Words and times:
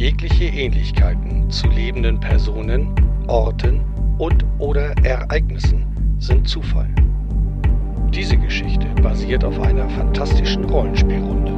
Jegliche 0.00 0.44
Ähnlichkeiten 0.44 1.50
zu 1.50 1.68
lebenden 1.68 2.18
Personen, 2.18 2.94
Orten 3.26 3.82
und 4.16 4.46
oder 4.56 4.94
Ereignissen 5.04 5.84
sind 6.18 6.48
Zufall. 6.48 6.88
Diese 8.08 8.38
Geschichte 8.38 8.86
basiert 9.02 9.44
auf 9.44 9.60
einer 9.60 9.86
fantastischen 9.90 10.64
Rollenspielrunde. 10.64 11.52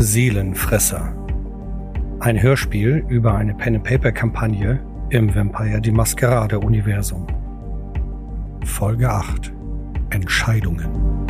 Seelenfresser. 0.00 1.14
Ein 2.18 2.42
Hörspiel 2.42 3.04
über 3.08 3.32
eine 3.32 3.54
Pen-and-Paper-Kampagne 3.54 4.80
im 5.10 5.32
Vampire 5.32 5.80
die 5.80 5.92
Maskerade-Universum. 5.92 7.28
Folge 8.64 9.08
8. 9.08 9.52
Entscheidungen. 10.10 11.27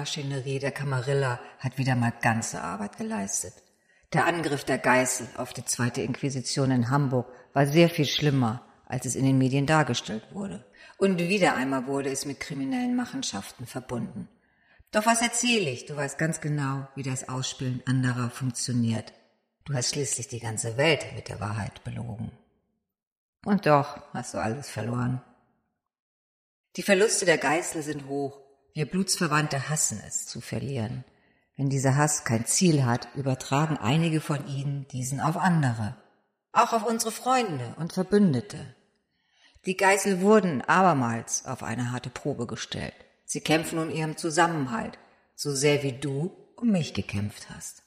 Propagandamaschinerie 0.00 0.58
der 0.58 0.72
Camarilla 0.72 1.40
hat 1.58 1.76
wieder 1.76 1.94
mal 1.94 2.12
ganze 2.22 2.62
Arbeit 2.62 2.96
geleistet. 2.96 3.52
Der 4.12 4.26
Angriff 4.26 4.64
der 4.64 4.78
Geißel 4.78 5.28
auf 5.36 5.52
die 5.52 5.64
zweite 5.64 6.00
Inquisition 6.02 6.70
in 6.70 6.90
Hamburg 6.90 7.30
war 7.52 7.66
sehr 7.66 7.90
viel 7.90 8.06
schlimmer, 8.06 8.64
als 8.86 9.04
es 9.06 9.14
in 9.14 9.24
den 9.24 9.38
Medien 9.38 9.66
dargestellt 9.66 10.24
wurde. 10.32 10.64
Und 10.98 11.18
wieder 11.18 11.54
einmal 11.54 11.86
wurde 11.86 12.10
es 12.10 12.24
mit 12.24 12.40
kriminellen 12.40 12.96
Machenschaften 12.96 13.66
verbunden. 13.66 14.28
Doch 14.90 15.06
was 15.06 15.22
erzähle 15.22 15.70
ich? 15.70 15.86
Du 15.86 15.96
weißt 15.96 16.18
ganz 16.18 16.40
genau, 16.40 16.88
wie 16.96 17.02
das 17.02 17.28
Ausspielen 17.28 17.82
anderer 17.86 18.30
funktioniert. 18.30 19.12
Du 19.64 19.74
hast 19.74 19.90
schließlich 19.90 20.28
die 20.28 20.40
ganze 20.40 20.76
Welt 20.76 21.06
mit 21.14 21.28
der 21.28 21.40
Wahrheit 21.40 21.84
belogen. 21.84 22.32
Und 23.44 23.66
doch 23.66 24.02
hast 24.12 24.34
du 24.34 24.38
alles 24.38 24.68
verloren. 24.68 25.22
Die 26.76 26.82
Verluste 26.82 27.26
der 27.26 27.38
Geißel 27.38 27.82
sind 27.82 28.06
hoch 28.06 28.49
wir 28.72 28.86
Blutsverwandte 28.86 29.68
hassen 29.68 30.00
es 30.06 30.26
zu 30.26 30.40
verlieren. 30.40 31.04
Wenn 31.56 31.68
dieser 31.68 31.96
Hass 31.96 32.24
kein 32.24 32.46
Ziel 32.46 32.84
hat, 32.84 33.08
übertragen 33.14 33.76
einige 33.76 34.20
von 34.20 34.46
ihnen 34.46 34.86
diesen 34.88 35.20
auf 35.20 35.36
andere. 35.36 35.96
Auch 36.52 36.72
auf 36.72 36.86
unsere 36.86 37.12
Freunde 37.12 37.74
und 37.78 37.92
Verbündete. 37.92 38.74
Die 39.66 39.76
Geißel 39.76 40.20
wurden 40.20 40.62
abermals 40.62 41.44
auf 41.44 41.62
eine 41.62 41.92
harte 41.92 42.08
Probe 42.08 42.46
gestellt. 42.46 42.94
Sie 43.26 43.40
kämpfen 43.40 43.78
um 43.78 43.90
ihren 43.90 44.16
Zusammenhalt, 44.16 44.98
so 45.34 45.54
sehr 45.54 45.82
wie 45.82 45.92
du 45.92 46.34
um 46.56 46.70
mich 46.70 46.94
gekämpft 46.94 47.50
hast. 47.50 47.82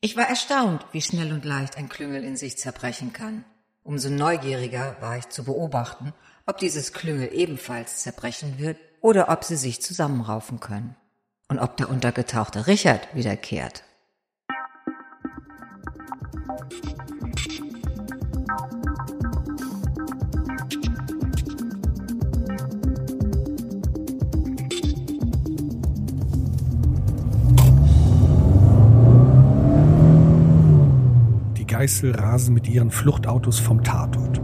Ich 0.00 0.16
war 0.16 0.28
erstaunt, 0.28 0.86
wie 0.92 1.02
schnell 1.02 1.32
und 1.32 1.44
leicht 1.44 1.76
ein 1.76 1.88
Klüngel 1.88 2.24
in 2.24 2.36
sich 2.36 2.58
zerbrechen 2.58 3.12
kann. 3.12 3.44
Umso 3.82 4.08
neugieriger 4.08 4.96
war 5.00 5.18
ich 5.18 5.28
zu 5.28 5.44
beobachten, 5.44 6.14
ob 6.46 6.58
dieses 6.58 6.92
Klüngel 6.92 7.30
ebenfalls 7.32 7.98
zerbrechen 7.98 8.58
wird 8.58 8.78
oder 9.04 9.28
ob 9.28 9.44
sie 9.44 9.56
sich 9.56 9.82
zusammenraufen 9.82 10.60
können. 10.60 10.96
Und 11.48 11.58
ob 11.58 11.76
der 11.76 11.90
untergetauchte 11.90 12.66
Richard 12.66 13.14
wiederkehrt. 13.14 13.84
Die 31.58 31.66
Geißel 31.66 32.16
rasen 32.16 32.54
mit 32.54 32.66
ihren 32.68 32.90
Fluchtautos 32.90 33.60
vom 33.60 33.84
Tatort. 33.84 34.43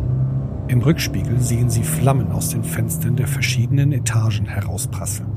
Im 0.70 0.82
Rückspiegel 0.82 1.40
sehen 1.40 1.68
sie 1.68 1.82
Flammen 1.82 2.30
aus 2.30 2.50
den 2.50 2.62
Fenstern 2.62 3.16
der 3.16 3.26
verschiedenen 3.26 3.90
Etagen 3.90 4.46
herausprasseln. 4.46 5.28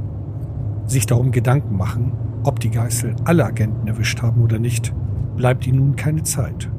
Sich 0.85 1.07
darum 1.07 1.31
Gedanken 1.31 1.75
machen, 1.75 2.11
ob 2.44 2.59
die 2.59 2.69
Geißel 2.69 3.16
alle 3.25 3.43
Agenten 3.43 3.88
erwischt 3.88 4.22
haben 4.22 4.43
oder 4.43 4.59
nicht, 4.59 4.93
bleibt 5.35 5.66
ihnen 5.66 5.79
nun 5.79 5.95
keine 5.95 6.22
Zeit. 6.22 6.69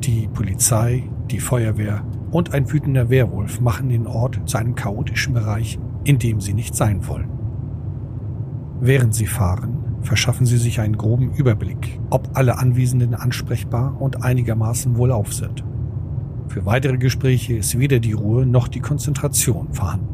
Die 0.00 0.28
Polizei, 0.28 1.04
die 1.30 1.40
Feuerwehr 1.40 2.04
und 2.32 2.52
ein 2.52 2.70
wütender 2.70 3.08
Werwolf 3.08 3.62
machen 3.62 3.88
den 3.88 4.06
Ort 4.06 4.42
zu 4.44 4.58
einem 4.58 4.74
chaotischen 4.74 5.32
Bereich, 5.32 5.78
in 6.04 6.18
dem 6.18 6.42
sie 6.42 6.52
nicht 6.52 6.74
sein 6.74 7.08
wollen. 7.08 7.30
Während 8.78 9.14
sie 9.14 9.26
fahren, 9.26 10.02
verschaffen 10.02 10.44
sie 10.44 10.58
sich 10.58 10.80
einen 10.80 10.98
groben 10.98 11.32
Überblick, 11.32 11.98
ob 12.10 12.28
alle 12.34 12.58
Anwesenden 12.58 13.14
ansprechbar 13.14 13.98
und 13.98 14.22
einigermaßen 14.22 14.98
wohlauf 14.98 15.32
sind. 15.32 15.64
Für 16.48 16.64
weitere 16.64 16.96
Gespräche 16.96 17.54
ist 17.54 17.78
weder 17.78 18.00
die 18.00 18.12
Ruhe 18.12 18.46
noch 18.46 18.68
die 18.68 18.80
Konzentration 18.80 19.72
vorhanden. 19.72 20.08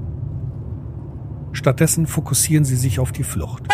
Stattdessen 1.53 2.06
fokussieren 2.06 2.65
sie 2.65 2.77
sich 2.77 2.99
auf 2.99 3.12
die 3.12 3.22
Flucht. 3.22 3.69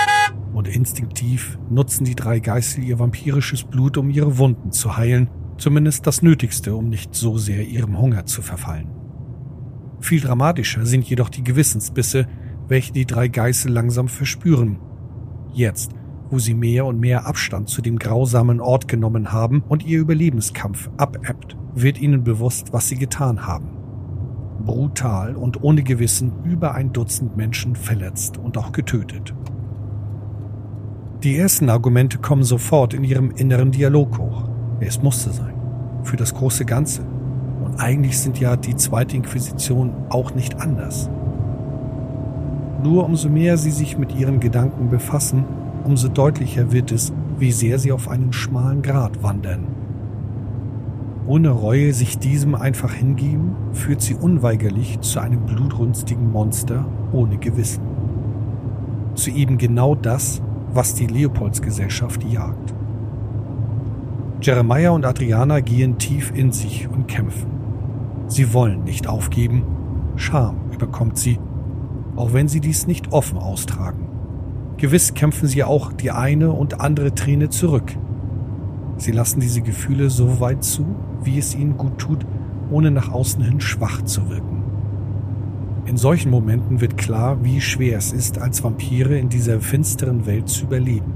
Und 0.53 0.69
instinktiv 0.69 1.59
nutzen 1.71 2.05
die 2.05 2.15
drei 2.15 2.41
Geißel 2.41 2.85
ihr 2.85 2.99
vampirisches 2.99 3.65
Blut, 3.65 3.97
um 3.97 4.11
ihre 4.11 4.37
Wunden 4.37 4.73
zu 4.73 4.97
heilen, 4.97 5.31
zumindest 5.57 6.07
das 6.07 6.23
Nötigste, 6.23 6.75
um 6.75 6.89
nicht 6.89 7.15
so 7.15 7.39
sehr 7.39 7.67
ihrem 7.67 7.99
Hunger 7.99 8.27
zu 8.27 8.43
verfallen. 8.43 8.91
Viel 10.01 10.21
dramatischer 10.21 10.85
sind 10.85 11.09
jedoch 11.09 11.29
die 11.29 11.45
Gewissensbisse, 11.45 12.27
welche 12.69 12.93
die 12.93 13.07
drei 13.07 13.29
Geißel 13.29 13.73
langsam 13.73 14.09
verspüren. 14.09 14.79
Jetzt, 15.53 15.93
wo 16.31 16.39
sie 16.39 16.55
mehr 16.55 16.87
und 16.87 17.01
mehr 17.01 17.27
Abstand 17.27 17.69
zu 17.69 17.83
dem 17.83 17.99
grausamen 17.99 18.61
Ort 18.61 18.89
genommen 18.89 19.33
haben 19.33 19.63
und 19.69 19.85
ihr 19.85 19.99
Überlebenskampf 20.01 20.91
abebbt, 20.97 21.57
wird 21.75 22.01
ihnen 22.01 22.25
bewusst, 22.25 22.73
was 22.73 22.89
sie 22.89 22.97
getan 22.97 23.47
haben. 23.47 23.71
Brutal 24.65 25.37
und 25.37 25.63
ohne 25.63 25.83
Gewissen 25.83 26.33
über 26.45 26.75
ein 26.75 26.93
Dutzend 26.93 27.37
Menschen 27.37 27.75
verletzt 27.75 28.39
und 28.39 28.59
auch 28.59 28.73
getötet. 28.73 29.35
Die 31.23 31.37
ersten 31.37 31.69
Argumente 31.69 32.19
kommen 32.19 32.45
sofort 32.45 32.95
in 32.95 33.05
ihrem 33.05 33.31
inneren 33.33 33.73
Dialog 33.73 34.19
hoch. 34.19 34.45
Es 34.81 35.03
musste 35.03 35.31
sein. 35.31 35.55
Für 36.03 36.17
das 36.17 36.35
große 36.35 36.65
Ganze. 36.65 37.03
Und 37.65 37.79
eigentlich 37.79 38.19
sind 38.19 38.41
ja 38.41 38.57
die 38.57 38.77
zweite 38.77 39.17
Inquisition 39.17 39.93
auch 40.09 40.35
nicht 40.35 40.61
anders. 40.61 41.11
Nur 42.83 43.05
umso 43.05 43.29
mehr 43.29 43.59
sie 43.59 43.71
sich 43.71 43.99
mit 43.99 44.15
ihren 44.15 44.41
Gedanken 44.41 44.89
befassen, 44.89 45.45
umso 45.85 46.09
deutlicher 46.09 46.73
wird 46.73 46.93
es, 46.93 47.13
wie 47.39 47.53
sehr 47.53 47.79
sie 47.79 47.93
auf 47.93 48.09
einen 48.09 48.33
schmalen 48.33 48.83
Grat 48.83 49.23
wandern. 49.23 49.67
Ohne 51.27 51.51
Reue 51.51 51.93
sich 51.93 52.19
diesem 52.19 52.55
einfach 52.55 52.93
hingeben, 52.93 53.55
führt 53.73 54.03
sie 54.03 54.15
unweigerlich 54.15 55.01
zu 55.01 55.21
einem 55.21 55.47
blutrünstigen 55.47 56.33
Monster 56.33 56.85
ohne 57.13 57.39
Gewissen. 57.39 57.83
Zu 59.15 59.31
eben 59.31 59.59
genau 59.59 59.95
das, 59.95 60.43
was 60.73 60.95
die 60.95 61.07
Leopoldsgesellschaft 61.07 62.25
jagt. 62.25 62.75
Jeremiah 64.43 64.91
und 64.91 65.05
Adriana 65.05 65.61
gehen 65.61 65.99
tief 65.99 66.33
in 66.35 66.51
sich 66.51 66.89
und 66.89 67.07
kämpfen. 67.07 67.51
Sie 68.27 68.53
wollen 68.53 68.85
nicht 68.85 69.07
aufgeben. 69.07 69.63
Scham 70.17 70.57
überkommt 70.73 71.19
sie, 71.19 71.39
auch 72.17 72.33
wenn 72.33 72.49
sie 72.49 72.61
dies 72.61 72.87
nicht 72.87 73.13
offen 73.13 73.39
austragen. 73.39 74.10
Gewiss 74.81 75.13
kämpfen 75.13 75.47
sie 75.47 75.63
auch 75.63 75.93
die 75.93 76.11
eine 76.11 76.53
und 76.53 76.81
andere 76.81 77.15
Träne 77.15 77.51
zurück. 77.51 77.95
Sie 78.97 79.13
lassen 79.13 79.39
diese 79.39 79.61
Gefühle 79.61 80.09
so 80.09 80.41
weit 80.41 80.65
zu, 80.65 80.87
wie 81.23 81.39
es 81.39 81.55
ihnen 81.55 81.77
gut 81.77 81.99
tut, 81.99 82.25
ohne 82.71 82.91
nach 82.91 83.13
außen 83.13 83.45
hin 83.45 83.61
schwach 83.61 84.03
zu 84.03 84.31
wirken. 84.31 84.65
In 85.85 85.99
solchen 85.99 86.31
Momenten 86.31 86.81
wird 86.81 86.97
klar, 86.97 87.45
wie 87.45 87.61
schwer 87.61 87.99
es 87.99 88.13
ist, 88.13 88.39
als 88.39 88.65
Vampire 88.65 89.19
in 89.19 89.29
dieser 89.29 89.61
finsteren 89.61 90.25
Welt 90.25 90.49
zu 90.49 90.65
überleben. 90.65 91.13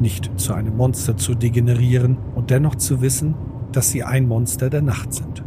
Nicht 0.00 0.32
zu 0.40 0.52
einem 0.52 0.76
Monster 0.76 1.16
zu 1.16 1.36
degenerieren 1.36 2.16
und 2.34 2.50
dennoch 2.50 2.74
zu 2.74 3.02
wissen, 3.02 3.36
dass 3.70 3.90
sie 3.90 4.02
ein 4.02 4.26
Monster 4.26 4.68
der 4.68 4.82
Nacht 4.82 5.12
sind. 5.12 5.44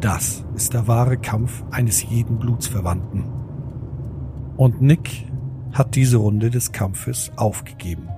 Das 0.00 0.46
ist 0.54 0.72
der 0.72 0.88
wahre 0.88 1.18
Kampf 1.18 1.62
eines 1.70 2.08
jeden 2.08 2.38
Blutsverwandten. 2.38 3.24
Und 4.56 4.80
Nick 4.80 5.26
hat 5.78 5.94
diese 5.94 6.16
Runde 6.16 6.50
des 6.50 6.72
Kampfes 6.72 7.30
aufgegeben. 7.36 8.08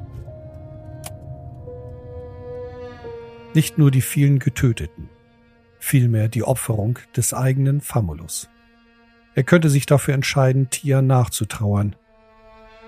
Nicht 3.54 3.76
nur 3.76 3.90
die 3.90 4.00
vielen 4.00 4.38
Getöteten, 4.38 5.10
vielmehr 5.78 6.28
die 6.28 6.42
Opferung 6.42 6.98
des 7.14 7.34
eigenen 7.34 7.82
Famulus. 7.82 8.48
Er 9.34 9.44
könnte 9.44 9.68
sich 9.68 9.84
dafür 9.84 10.14
entscheiden, 10.14 10.70
Tia 10.70 11.02
nachzutrauern. 11.02 11.96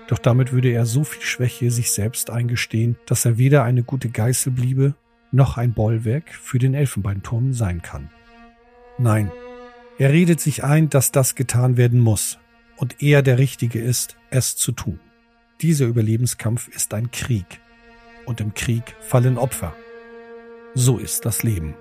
Doch 0.07 0.17
damit 0.17 0.51
würde 0.51 0.69
er 0.69 0.85
so 0.85 1.03
viel 1.03 1.21
Schwäche 1.21 1.69
sich 1.69 1.91
selbst 1.91 2.29
eingestehen, 2.29 2.97
dass 3.05 3.25
er 3.25 3.37
weder 3.37 3.63
eine 3.63 3.83
gute 3.83 4.09
Geißel 4.09 4.51
bliebe, 4.51 4.95
noch 5.31 5.57
ein 5.57 5.73
Bollwerk 5.73 6.33
für 6.33 6.59
den 6.59 6.73
Elfenbeinturm 6.73 7.53
sein 7.53 7.81
kann. 7.81 8.09
Nein, 8.97 9.31
er 9.97 10.11
redet 10.11 10.39
sich 10.39 10.63
ein, 10.63 10.89
dass 10.89 11.11
das 11.11 11.35
getan 11.35 11.77
werden 11.77 11.99
muss 11.99 12.39
und 12.77 13.01
er 13.01 13.21
der 13.21 13.37
Richtige 13.37 13.79
ist, 13.79 14.17
es 14.29 14.55
zu 14.55 14.71
tun. 14.71 14.99
Dieser 15.61 15.85
Überlebenskampf 15.85 16.67
ist 16.67 16.93
ein 16.93 17.11
Krieg 17.11 17.61
und 18.25 18.41
im 18.41 18.53
Krieg 18.53 18.95
fallen 18.99 19.37
Opfer. 19.37 19.75
So 20.73 20.97
ist 20.97 21.25
das 21.25 21.43
Leben. 21.43 21.75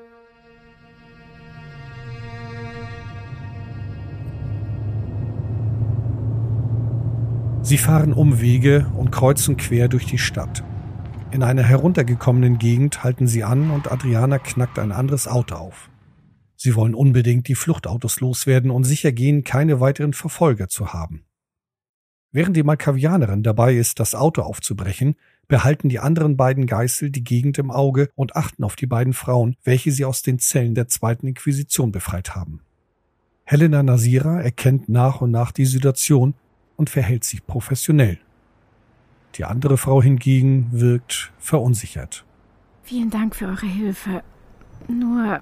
Sie 7.63 7.79
fahren 7.79 8.13
Umwege 8.13 8.87
und 8.97 9.13
kreuzen 9.13 9.57
quer 9.57 9.89
durch 9.89 10.05
die 10.05 10.19
Stadt. 10.19 10.65
In 11.31 11.43
einer 11.43 11.63
heruntergekommenen 11.63 12.59
Gegend 12.59 13.05
halten 13.05 13.27
sie 13.27 13.45
an 13.45 13.71
und 13.71 13.91
Adriana 13.91 14.39
knackt 14.39 14.79
ein 14.79 14.93
anderes 14.93 15.29
Auto 15.29 15.55
auf. 15.55 15.89
Sie 16.63 16.77
wollen 16.77 16.95
unbedingt 16.95 17.49
die 17.49 17.57
Fluchtautos 17.57 18.21
loswerden 18.21 18.71
und 18.71 18.85
sicher 18.85 19.11
gehen, 19.11 19.43
keine 19.43 19.81
weiteren 19.81 20.13
Verfolger 20.13 20.69
zu 20.69 20.93
haben. 20.93 21.25
Während 22.31 22.57
die 22.57 22.63
Malkavianerin 22.63 23.43
dabei 23.43 23.75
ist, 23.75 23.99
das 23.99 24.15
Auto 24.15 24.43
aufzubrechen, 24.43 25.17
behalten 25.49 25.89
die 25.89 25.99
anderen 25.99 26.37
beiden 26.37 26.69
Geißel 26.69 27.11
die 27.11 27.25
Gegend 27.25 27.59
im 27.59 27.73
Auge 27.73 28.11
und 28.15 28.37
achten 28.37 28.63
auf 28.63 28.77
die 28.77 28.87
beiden 28.87 29.13
Frauen, 29.13 29.57
welche 29.65 29.91
sie 29.91 30.05
aus 30.05 30.23
den 30.23 30.39
Zellen 30.39 30.77
der 30.77 30.87
zweiten 30.87 31.27
Inquisition 31.27 31.91
befreit 31.91 32.37
haben. 32.37 32.61
Helena 33.43 33.83
Nasira 33.83 34.41
erkennt 34.41 34.89
nach 34.89 35.21
und 35.21 35.33
nach 35.33 35.51
die 35.51 35.67
Situation 35.67 36.35
und 36.77 36.91
verhält 36.91 37.25
sich 37.25 37.45
professionell. 37.45 38.21
Die 39.35 39.45
andere 39.45 39.79
Frau 39.79 40.01
hingegen 40.01 40.69
wirkt 40.71 41.33
verunsichert. 41.41 42.25
Vielen 42.85 43.11
Dank 43.11 43.35
für 43.35 43.47
eure 43.47 43.67
Hilfe. 43.67 44.23
Nur, 44.89 45.41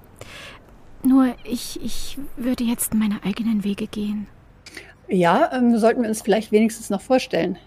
nur 1.05 1.35
ich, 1.43 1.81
ich 1.83 2.17
würde 2.37 2.63
jetzt 2.63 2.93
meine 2.93 3.23
eigenen 3.23 3.63
Wege 3.63 3.87
gehen. 3.87 4.27
Ja, 5.07 5.51
ähm, 5.53 5.77
sollten 5.77 6.01
wir 6.01 6.09
uns 6.09 6.21
vielleicht 6.21 6.51
wenigstens 6.51 6.89
noch 6.89 7.01
vorstellen. 7.01 7.57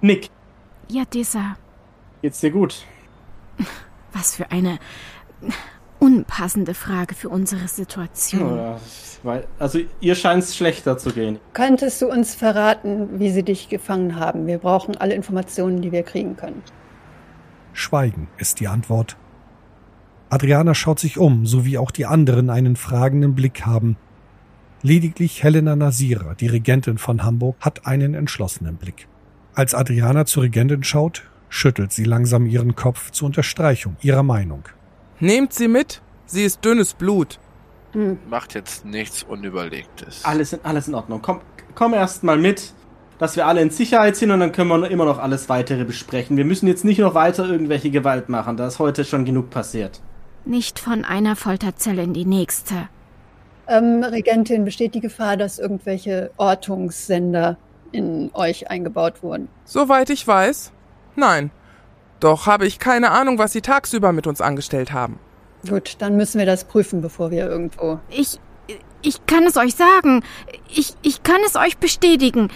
Nick. 0.00 0.30
Ja, 0.88 1.04
dieser. 1.04 1.56
Geht's 2.22 2.40
dir 2.40 2.50
gut? 2.50 2.84
Was 4.12 4.36
für 4.36 4.50
eine 4.50 4.78
unpassende 5.98 6.74
Frage 6.74 7.14
für 7.14 7.28
unsere 7.28 7.68
Situation. 7.68 8.56
Ja, 8.56 9.42
also 9.58 9.80
ihr 10.00 10.14
scheint 10.14 10.44
es 10.44 10.56
schlechter 10.56 10.98
zu 10.98 11.10
gehen. 11.10 11.38
Könntest 11.52 12.00
du 12.00 12.08
uns 12.08 12.34
verraten, 12.34 13.18
wie 13.18 13.30
sie 13.30 13.42
dich 13.42 13.68
gefangen 13.68 14.16
haben? 14.16 14.46
Wir 14.46 14.58
brauchen 14.58 14.96
alle 14.96 15.14
Informationen, 15.14 15.82
die 15.82 15.92
wir 15.92 16.02
kriegen 16.02 16.36
können. 16.36 16.62
Schweigen 17.72 18.28
ist 18.38 18.60
die 18.60 18.68
Antwort. 18.68 19.16
Adriana 20.28 20.74
schaut 20.74 20.98
sich 20.98 21.18
um, 21.18 21.46
so 21.46 21.64
wie 21.64 21.78
auch 21.78 21.92
die 21.92 22.06
anderen 22.06 22.50
einen 22.50 22.74
fragenden 22.74 23.34
Blick 23.34 23.64
haben. 23.64 23.96
Lediglich 24.82 25.42
Helena 25.42 25.76
Nasira, 25.76 26.34
die 26.34 26.48
Regentin 26.48 26.98
von 26.98 27.22
Hamburg, 27.22 27.56
hat 27.60 27.86
einen 27.86 28.14
entschlossenen 28.14 28.76
Blick. 28.76 29.06
Als 29.54 29.74
Adriana 29.74 30.26
zur 30.26 30.44
Regentin 30.44 30.82
schaut, 30.82 31.22
schüttelt 31.48 31.92
sie 31.92 32.04
langsam 32.04 32.46
ihren 32.46 32.74
Kopf 32.74 33.12
zur 33.12 33.26
Unterstreichung 33.26 33.96
ihrer 34.02 34.24
Meinung. 34.24 34.64
Nehmt 35.20 35.52
sie 35.52 35.68
mit, 35.68 36.02
sie 36.26 36.44
ist 36.44 36.64
dünnes 36.64 36.94
Blut. 36.94 37.38
Hm. 37.92 38.18
Macht 38.28 38.54
jetzt 38.54 38.84
nichts 38.84 39.22
Unüberlegtes. 39.22 40.24
Alles 40.24 40.52
in, 40.52 40.60
alles 40.64 40.88
in 40.88 40.94
Ordnung. 40.94 41.22
Komm, 41.22 41.40
komm 41.74 41.94
erst 41.94 42.24
mal 42.24 42.36
mit, 42.36 42.74
dass 43.18 43.36
wir 43.36 43.46
alle 43.46 43.62
in 43.62 43.70
Sicherheit 43.70 44.16
sind 44.16 44.32
und 44.32 44.40
dann 44.40 44.52
können 44.52 44.68
wir 44.68 44.90
immer 44.90 45.04
noch 45.04 45.18
alles 45.18 45.48
weitere 45.48 45.84
besprechen. 45.84 46.36
Wir 46.36 46.44
müssen 46.44 46.66
jetzt 46.66 46.84
nicht 46.84 46.98
noch 46.98 47.14
weiter 47.14 47.48
irgendwelche 47.48 47.90
Gewalt 47.90 48.28
machen, 48.28 48.56
da 48.56 48.66
ist 48.66 48.80
heute 48.80 49.04
schon 49.04 49.24
genug 49.24 49.50
passiert. 49.50 50.02
Nicht 50.46 50.78
von 50.78 51.04
einer 51.04 51.34
Folterzelle 51.34 52.02
in 52.02 52.14
die 52.14 52.24
nächste. 52.24 52.88
Ähm, 53.66 54.04
Regentin, 54.04 54.64
besteht 54.64 54.94
die 54.94 55.00
Gefahr, 55.00 55.36
dass 55.36 55.58
irgendwelche 55.58 56.30
Ortungssender 56.36 57.56
in 57.90 58.30
euch 58.32 58.70
eingebaut 58.70 59.24
wurden? 59.24 59.48
Soweit 59.64 60.08
ich 60.10 60.26
weiß, 60.26 60.72
nein. 61.16 61.50
Doch 62.20 62.46
habe 62.46 62.66
ich 62.66 62.78
keine 62.78 63.10
Ahnung, 63.10 63.38
was 63.38 63.52
sie 63.52 63.60
tagsüber 63.60 64.12
mit 64.12 64.26
uns 64.26 64.40
angestellt 64.40 64.92
haben. 64.92 65.18
Gut, 65.68 65.96
dann 65.98 66.16
müssen 66.16 66.38
wir 66.38 66.46
das 66.46 66.64
prüfen, 66.64 67.00
bevor 67.02 67.30
wir 67.30 67.46
irgendwo. 67.46 67.98
Ich. 68.08 68.38
Ich 69.02 69.24
kann 69.26 69.44
es 69.44 69.56
euch 69.56 69.74
sagen. 69.76 70.24
Ich, 70.68 70.94
ich 71.02 71.22
kann 71.22 71.40
es 71.46 71.54
euch 71.54 71.78
bestätigen, 71.78 72.50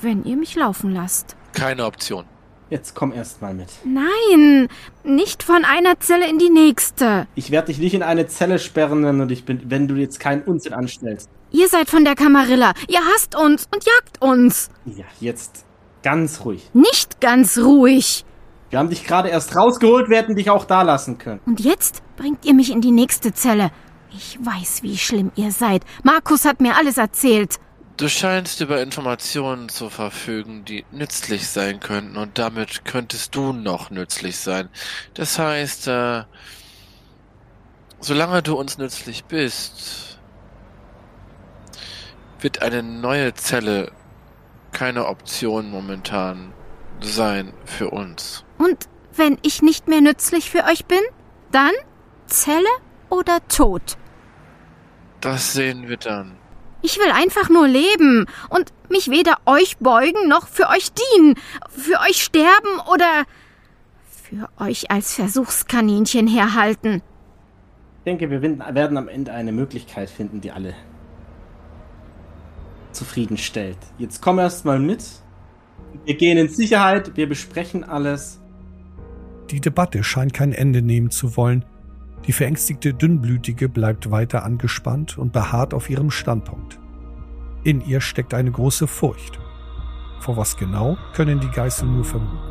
wenn 0.00 0.24
ihr 0.24 0.36
mich 0.36 0.54
laufen 0.54 0.94
lasst. 0.94 1.36
Keine 1.52 1.84
Option. 1.84 2.24
Jetzt 2.70 2.94
komm 2.94 3.12
erst 3.12 3.42
mal 3.42 3.52
mit. 3.52 3.68
Nein, 3.84 4.68
nicht 5.02 5.42
von 5.42 5.64
einer 5.64 5.98
Zelle 5.98 6.30
in 6.30 6.38
die 6.38 6.50
nächste. 6.50 7.26
Ich 7.34 7.50
werde 7.50 7.66
dich 7.66 7.78
nicht 7.78 7.94
in 7.94 8.04
eine 8.04 8.28
Zelle 8.28 8.60
sperren, 8.60 9.04
wenn 9.04 9.18
du, 9.18 9.34
bin, 9.42 9.62
wenn 9.68 9.88
du 9.88 9.96
jetzt 9.96 10.20
keinen 10.20 10.42
Unsinn 10.42 10.72
anstellst. 10.72 11.28
Ihr 11.50 11.68
seid 11.68 11.90
von 11.90 12.04
der 12.04 12.14
Kamarilla. 12.14 12.72
Ihr 12.86 13.00
hasst 13.12 13.34
uns 13.34 13.66
und 13.74 13.84
jagt 13.84 14.22
uns. 14.22 14.70
Ja, 14.86 15.04
jetzt 15.18 15.64
ganz 16.04 16.44
ruhig. 16.44 16.70
Nicht 16.72 17.20
ganz 17.20 17.58
ruhig. 17.58 18.24
Wir 18.70 18.78
haben 18.78 18.88
dich 18.88 19.04
gerade 19.04 19.30
erst 19.30 19.56
rausgeholt, 19.56 20.08
wir 20.08 20.18
hätten 20.18 20.36
dich 20.36 20.48
auch 20.48 20.64
da 20.64 20.82
lassen 20.82 21.18
können. 21.18 21.40
Und 21.44 21.58
jetzt 21.58 22.02
bringt 22.16 22.44
ihr 22.44 22.54
mich 22.54 22.70
in 22.70 22.80
die 22.80 22.92
nächste 22.92 23.32
Zelle. 23.32 23.72
Ich 24.12 24.38
weiß, 24.40 24.84
wie 24.84 24.96
schlimm 24.96 25.32
ihr 25.34 25.50
seid. 25.50 25.82
Markus 26.04 26.44
hat 26.44 26.60
mir 26.60 26.76
alles 26.76 26.98
erzählt. 26.98 27.56
Du 28.00 28.08
scheinst 28.08 28.62
über 28.62 28.80
Informationen 28.80 29.68
zu 29.68 29.90
verfügen, 29.90 30.64
die 30.64 30.86
nützlich 30.90 31.46
sein 31.48 31.80
könnten, 31.80 32.16
und 32.16 32.38
damit 32.38 32.86
könntest 32.86 33.34
du 33.34 33.52
noch 33.52 33.90
nützlich 33.90 34.38
sein. 34.38 34.70
Das 35.12 35.38
heißt, 35.38 35.86
äh, 35.88 36.24
solange 38.00 38.42
du 38.42 38.58
uns 38.58 38.78
nützlich 38.78 39.26
bist, 39.26 40.18
wird 42.40 42.62
eine 42.62 42.82
neue 42.82 43.34
Zelle 43.34 43.92
keine 44.72 45.04
Option 45.04 45.70
momentan 45.70 46.54
sein 47.02 47.52
für 47.66 47.90
uns. 47.90 48.46
Und 48.56 48.88
wenn 49.14 49.36
ich 49.42 49.60
nicht 49.60 49.88
mehr 49.88 50.00
nützlich 50.00 50.48
für 50.48 50.64
euch 50.64 50.86
bin, 50.86 51.02
dann 51.52 51.72
Zelle 52.24 52.64
oder 53.10 53.46
Tod? 53.48 53.98
Das 55.20 55.52
sehen 55.52 55.86
wir 55.86 55.98
dann. 55.98 56.39
Ich 56.82 56.98
will 56.98 57.10
einfach 57.12 57.50
nur 57.50 57.68
leben 57.68 58.26
und 58.48 58.72
mich 58.88 59.10
weder 59.10 59.36
euch 59.46 59.76
beugen 59.78 60.28
noch 60.28 60.48
für 60.48 60.68
euch 60.68 60.90
dienen, 60.92 61.34
für 61.68 62.00
euch 62.00 62.22
sterben 62.22 62.80
oder 62.92 63.24
für 64.10 64.48
euch 64.62 64.90
als 64.90 65.14
Versuchskaninchen 65.14 66.26
herhalten. 66.26 67.02
Ich 67.98 68.04
denke, 68.04 68.30
wir 68.30 68.42
werden 68.42 68.96
am 68.96 69.08
Ende 69.08 69.32
eine 69.32 69.52
Möglichkeit 69.52 70.08
finden, 70.08 70.40
die 70.40 70.52
alle 70.52 70.74
zufriedenstellt. 72.92 73.78
Jetzt 73.98 74.22
komm 74.22 74.38
erst 74.38 74.64
mal 74.64 74.78
mit. 74.78 75.04
Wir 76.04 76.16
gehen 76.16 76.38
in 76.38 76.48
Sicherheit, 76.48 77.16
wir 77.16 77.28
besprechen 77.28 77.84
alles. 77.84 78.40
Die 79.50 79.60
Debatte 79.60 80.02
scheint 80.04 80.32
kein 80.32 80.52
Ende 80.52 80.80
nehmen 80.82 81.10
zu 81.10 81.36
wollen. 81.36 81.64
Die 82.26 82.32
verängstigte 82.32 82.94
Dünnblütige 82.94 83.68
bleibt 83.68 84.10
weiter 84.10 84.44
angespannt 84.44 85.18
und 85.18 85.32
beharrt 85.32 85.74
auf 85.74 85.88
ihrem 85.88 86.10
Standpunkt. 86.10 86.78
In 87.64 87.80
ihr 87.86 88.00
steckt 88.00 88.34
eine 88.34 88.50
große 88.50 88.86
Furcht. 88.86 89.38
Vor 90.20 90.36
was 90.36 90.56
genau, 90.56 90.96
können 91.14 91.40
die 91.40 91.50
Geißel 91.50 91.88
nur 91.88 92.04
vermuten. 92.04 92.50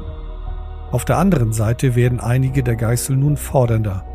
Auf 0.92 1.06
der 1.06 1.18
anderen 1.18 1.54
Seite 1.54 1.96
werden 1.96 2.20
einige 2.20 2.64
der 2.64 2.76
Geißel 2.76 3.16
nun 3.16 3.38
fordernder. 3.38 4.06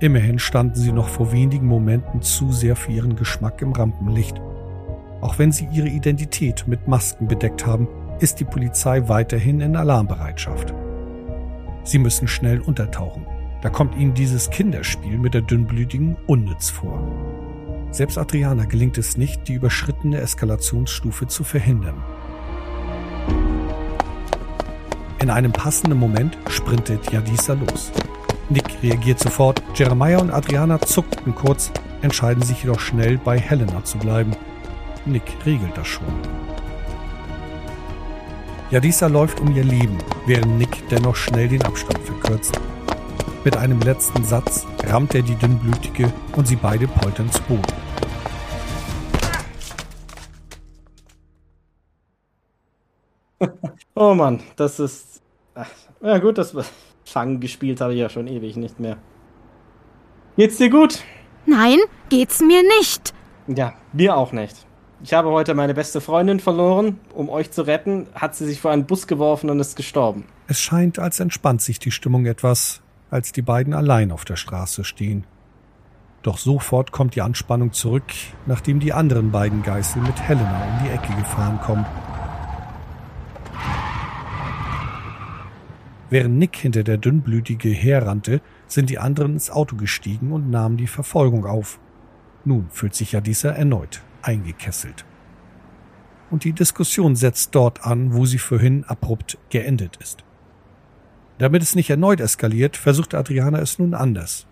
Immerhin 0.00 0.38
standen 0.38 0.74
sie 0.74 0.92
noch 0.92 1.08
vor 1.08 1.30
wenigen 1.30 1.66
Momenten 1.66 2.22
zu 2.22 2.52
sehr 2.52 2.74
für 2.74 2.90
ihren 2.90 3.14
Geschmack 3.14 3.62
im 3.62 3.72
Rampenlicht. 3.72 4.40
Auch 5.20 5.38
wenn 5.38 5.52
sie 5.52 5.68
ihre 5.72 5.88
Identität 5.88 6.66
mit 6.66 6.88
Masken 6.88 7.28
bedeckt 7.28 7.66
haben, 7.66 7.86
ist 8.18 8.40
die 8.40 8.44
Polizei 8.44 9.08
weiterhin 9.08 9.60
in 9.60 9.76
Alarmbereitschaft. 9.76 10.74
Sie 11.84 11.98
müssen 11.98 12.26
schnell 12.26 12.60
untertauchen. 12.60 13.26
Da 13.62 13.68
kommt 13.68 13.94
ihnen 13.96 14.14
dieses 14.14 14.50
Kinderspiel 14.50 15.18
mit 15.18 15.34
der 15.34 15.42
Dünnblütigen 15.42 16.16
unnütz 16.26 16.70
vor. 16.70 17.02
Selbst 17.90 18.16
Adriana 18.16 18.64
gelingt 18.64 18.96
es 18.96 19.16
nicht, 19.16 19.48
die 19.48 19.54
überschrittene 19.54 20.18
Eskalationsstufe 20.20 21.26
zu 21.26 21.44
verhindern. 21.44 22.02
In 25.20 25.28
einem 25.28 25.52
passenden 25.52 25.98
Moment 25.98 26.38
sprintet 26.48 27.12
Yadisa 27.12 27.52
los. 27.52 27.92
Nick 28.48 28.82
reagiert 28.82 29.18
sofort, 29.18 29.62
Jeremiah 29.74 30.18
und 30.18 30.30
Adriana 30.30 30.80
zuckten 30.80 31.34
kurz, 31.34 31.70
entscheiden 32.00 32.42
sich 32.42 32.62
jedoch 32.62 32.80
schnell 32.80 33.18
bei 33.18 33.38
Helena 33.38 33.84
zu 33.84 33.98
bleiben. 33.98 34.32
Nick 35.04 35.22
regelt 35.44 35.76
das 35.76 35.86
schon. 35.86 36.06
Yadisa 38.70 39.08
läuft 39.08 39.40
um 39.40 39.54
ihr 39.54 39.64
Leben, 39.64 39.98
während 40.26 40.56
Nick 40.56 40.88
dennoch 40.88 41.16
schnell 41.16 41.48
den 41.48 41.62
Abstand 41.62 41.98
verkürzt. 41.98 42.58
Mit 43.42 43.56
einem 43.56 43.80
letzten 43.80 44.22
Satz 44.22 44.66
rammt 44.84 45.14
er 45.14 45.22
die 45.22 45.34
Dünnblütige 45.34 46.12
und 46.36 46.46
sie 46.46 46.56
beide 46.56 46.86
poltern 46.86 47.32
zu 47.32 47.42
Boden. 47.44 47.62
oh 53.94 54.12
Mann, 54.12 54.40
das 54.56 54.78
ist. 54.78 55.22
Ach, 55.54 55.70
ja 56.02 56.18
gut, 56.18 56.36
das 56.36 56.54
Fangen 57.06 57.40
gespielt 57.40 57.80
habe 57.80 57.94
ich 57.94 58.00
ja 58.00 58.10
schon 58.10 58.26
ewig 58.26 58.56
nicht 58.56 58.78
mehr. 58.78 58.98
Geht's 60.36 60.58
dir 60.58 60.68
gut? 60.68 61.02
Nein, 61.46 61.78
geht's 62.10 62.40
mir 62.40 62.62
nicht. 62.78 63.14
Ja, 63.46 63.72
mir 63.94 64.18
auch 64.18 64.32
nicht. 64.32 64.66
Ich 65.02 65.14
habe 65.14 65.30
heute 65.30 65.54
meine 65.54 65.72
beste 65.72 66.02
Freundin 66.02 66.40
verloren. 66.40 67.00
Um 67.14 67.30
euch 67.30 67.50
zu 67.50 67.62
retten, 67.62 68.06
hat 68.14 68.34
sie 68.34 68.44
sich 68.44 68.60
vor 68.60 68.70
einen 68.70 68.84
Bus 68.84 69.06
geworfen 69.06 69.48
und 69.48 69.58
ist 69.60 69.76
gestorben. 69.76 70.26
Es 70.46 70.60
scheint, 70.60 70.98
als 70.98 71.20
entspannt 71.20 71.62
sich 71.62 71.78
die 71.78 71.90
Stimmung 71.90 72.26
etwas, 72.26 72.82
als 73.10 73.32
die 73.32 73.42
beiden 73.42 73.74
allein 73.74 74.12
auf 74.12 74.24
der 74.24 74.36
Straße 74.36 74.84
stehen. 74.84 75.24
Doch 76.22 76.38
sofort 76.38 76.92
kommt 76.92 77.14
die 77.14 77.22
Anspannung 77.22 77.72
zurück, 77.72 78.04
nachdem 78.46 78.78
die 78.78 78.92
anderen 78.92 79.30
beiden 79.30 79.62
Geißel 79.62 80.02
mit 80.02 80.20
Helena 80.20 80.64
um 80.64 80.84
die 80.84 80.90
Ecke 80.90 81.14
gefahren 81.14 81.60
kommen. 81.60 81.86
Während 86.10 86.38
Nick 86.38 86.56
hinter 86.56 86.82
der 86.82 86.98
Dünnblütige 86.98 87.70
herrannte, 87.70 88.40
sind 88.66 88.90
die 88.90 88.98
anderen 88.98 89.34
ins 89.34 89.50
Auto 89.50 89.76
gestiegen 89.76 90.32
und 90.32 90.50
nahmen 90.50 90.76
die 90.76 90.88
Verfolgung 90.88 91.46
auf. 91.46 91.78
Nun 92.44 92.68
fühlt 92.70 92.94
sich 92.94 93.12
ja 93.12 93.20
dieser 93.20 93.54
erneut 93.54 94.02
eingekesselt. 94.22 95.04
Und 96.30 96.44
die 96.44 96.52
Diskussion 96.52 97.16
setzt 97.16 97.54
dort 97.54 97.84
an, 97.84 98.14
wo 98.14 98.26
sie 98.26 98.38
vorhin 98.38 98.84
abrupt 98.84 99.38
geendet 99.50 99.96
ist. 99.96 100.24
Damit 101.40 101.62
es 101.62 101.74
nicht 101.74 101.88
erneut 101.88 102.20
eskaliert, 102.20 102.76
versucht 102.76 103.14
Adriana 103.14 103.60
es 103.60 103.78
nun 103.78 103.94
anders. 103.94 104.46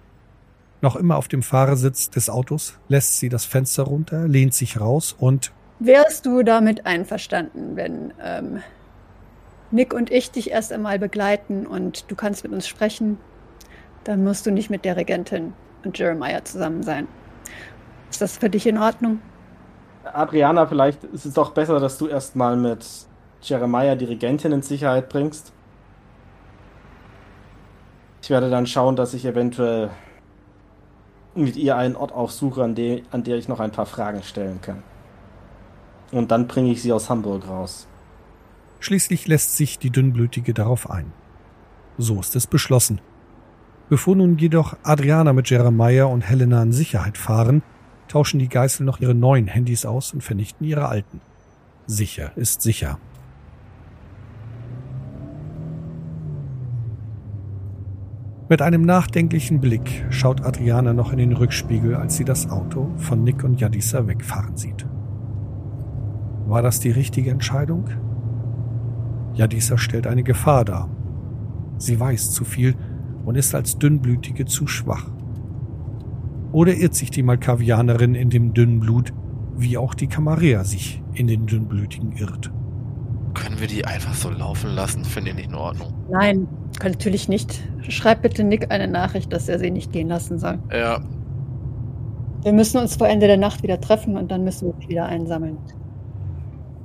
Noch 0.80 0.96
immer 0.96 1.18
auf 1.18 1.28
dem 1.28 1.42
Fahrersitz 1.42 2.08
des 2.08 2.30
Autos 2.30 2.78
lässt 2.88 3.18
sie 3.18 3.28
das 3.28 3.44
Fenster 3.44 3.82
runter, 3.82 4.26
lehnt 4.26 4.54
sich 4.54 4.80
raus 4.80 5.14
und 5.18 5.52
Wärst 5.80 6.24
du 6.24 6.42
damit 6.42 6.86
einverstanden, 6.86 7.76
wenn 7.76 8.14
ähm, 8.24 8.62
Nick 9.70 9.92
und 9.92 10.10
ich 10.10 10.30
dich 10.30 10.50
erst 10.50 10.72
einmal 10.72 10.98
begleiten 10.98 11.66
und 11.66 12.10
du 12.10 12.16
kannst 12.16 12.42
mit 12.42 12.54
uns 12.54 12.66
sprechen, 12.66 13.18
dann 14.04 14.24
musst 14.24 14.46
du 14.46 14.50
nicht 14.50 14.70
mit 14.70 14.86
der 14.86 14.96
Regentin 14.96 15.52
und 15.84 15.98
Jeremiah 15.98 16.42
zusammen 16.42 16.82
sein. 16.82 17.06
Ist 18.08 18.22
das 18.22 18.38
für 18.38 18.48
dich 18.48 18.66
in 18.66 18.78
Ordnung? 18.78 19.20
Adriana, 20.04 20.66
vielleicht 20.66 21.04
ist 21.04 21.26
es 21.26 21.34
doch 21.34 21.50
besser, 21.50 21.80
dass 21.80 21.98
du 21.98 22.06
erstmal 22.06 22.56
mit 22.56 22.86
Jeremiah 23.42 23.94
die 23.94 24.06
Regentin 24.06 24.52
in 24.52 24.62
Sicherheit 24.62 25.10
bringst. 25.10 25.52
Ich 28.22 28.30
werde 28.30 28.50
dann 28.50 28.66
schauen, 28.66 28.96
dass 28.96 29.14
ich 29.14 29.24
eventuell 29.24 29.90
mit 31.34 31.56
ihr 31.56 31.76
einen 31.76 31.96
Ort 31.96 32.12
aufsuche, 32.12 32.62
an, 32.62 32.74
de 32.74 33.02
an 33.10 33.24
der 33.24 33.36
ich 33.36 33.48
noch 33.48 33.60
ein 33.60 33.70
paar 33.70 33.86
Fragen 33.86 34.22
stellen 34.22 34.60
kann. 34.60 34.82
Und 36.10 36.30
dann 36.30 36.46
bringe 36.46 36.70
ich 36.72 36.82
sie 36.82 36.92
aus 36.92 37.10
Hamburg 37.10 37.48
raus. 37.48 37.86
Schließlich 38.80 39.26
lässt 39.26 39.56
sich 39.56 39.78
die 39.78 39.90
Dünnblütige 39.90 40.54
darauf 40.54 40.90
ein. 40.90 41.12
So 41.96 42.20
ist 42.20 42.36
es 42.36 42.46
beschlossen. 42.46 43.00
Bevor 43.88 44.16
nun 44.16 44.38
jedoch 44.38 44.76
Adriana 44.82 45.32
mit 45.32 45.50
Jeremiah 45.50 46.04
und 46.04 46.22
Helena 46.22 46.62
in 46.62 46.72
Sicherheit 46.72 47.18
fahren, 47.18 47.62
tauschen 48.06 48.38
die 48.38 48.48
Geißel 48.48 48.84
noch 48.84 49.00
ihre 49.00 49.14
neuen 49.14 49.46
Handys 49.46 49.84
aus 49.86 50.12
und 50.12 50.22
vernichten 50.22 50.66
ihre 50.66 50.88
alten. 50.88 51.20
Sicher 51.86 52.32
ist 52.36 52.62
sicher. 52.62 52.98
Mit 58.50 58.62
einem 58.62 58.80
nachdenklichen 58.80 59.60
Blick 59.60 60.06
schaut 60.08 60.42
Adriana 60.42 60.94
noch 60.94 61.12
in 61.12 61.18
den 61.18 61.34
Rückspiegel, 61.34 61.94
als 61.94 62.16
sie 62.16 62.24
das 62.24 62.48
Auto 62.48 62.90
von 62.96 63.22
Nick 63.22 63.44
und 63.44 63.60
Jadisa 63.60 64.06
wegfahren 64.06 64.56
sieht. 64.56 64.86
War 66.46 66.62
das 66.62 66.80
die 66.80 66.90
richtige 66.90 67.30
Entscheidung? 67.30 67.90
Jadisa 69.34 69.76
stellt 69.76 70.06
eine 70.06 70.22
Gefahr 70.22 70.64
dar. 70.64 70.88
Sie 71.76 72.00
weiß 72.00 72.30
zu 72.30 72.46
viel 72.46 72.74
und 73.26 73.36
ist 73.36 73.54
als 73.54 73.78
Dünnblütige 73.78 74.46
zu 74.46 74.66
schwach. 74.66 75.10
Oder 76.50 76.74
irrt 76.74 76.94
sich 76.94 77.10
die 77.10 77.22
Malkavianerin 77.22 78.14
in 78.14 78.30
dem 78.30 78.54
dünnen 78.54 78.80
Blut, 78.80 79.12
wie 79.58 79.76
auch 79.76 79.92
die 79.92 80.06
Kamarea 80.06 80.64
sich 80.64 81.02
in 81.12 81.26
den 81.26 81.44
Dünnblütigen 81.44 82.12
irrt? 82.12 82.50
Können 83.34 83.60
wir 83.60 83.66
die 83.66 83.84
einfach 83.84 84.14
so 84.14 84.30
laufen 84.30 84.70
lassen? 84.74 85.04
Finde 85.04 85.30
ich 85.30 85.36
nicht 85.36 85.48
in 85.48 85.54
Ordnung. 85.54 85.92
Nein, 86.10 86.48
natürlich 86.82 87.28
nicht. 87.28 87.62
Schreib 87.88 88.22
bitte 88.22 88.44
Nick 88.44 88.70
eine 88.70 88.88
Nachricht, 88.88 89.32
dass 89.32 89.48
er 89.48 89.58
sie 89.58 89.70
nicht 89.70 89.92
gehen 89.92 90.08
lassen 90.08 90.38
soll. 90.38 90.58
Ja. 90.72 91.00
Wir 92.42 92.52
müssen 92.52 92.78
uns 92.78 92.96
vor 92.96 93.08
Ende 93.08 93.26
der 93.26 93.36
Nacht 93.36 93.62
wieder 93.62 93.80
treffen 93.80 94.16
und 94.16 94.30
dann 94.30 94.44
müssen 94.44 94.68
wir 94.68 94.74
uns 94.74 94.88
wieder 94.88 95.06
einsammeln. 95.06 95.58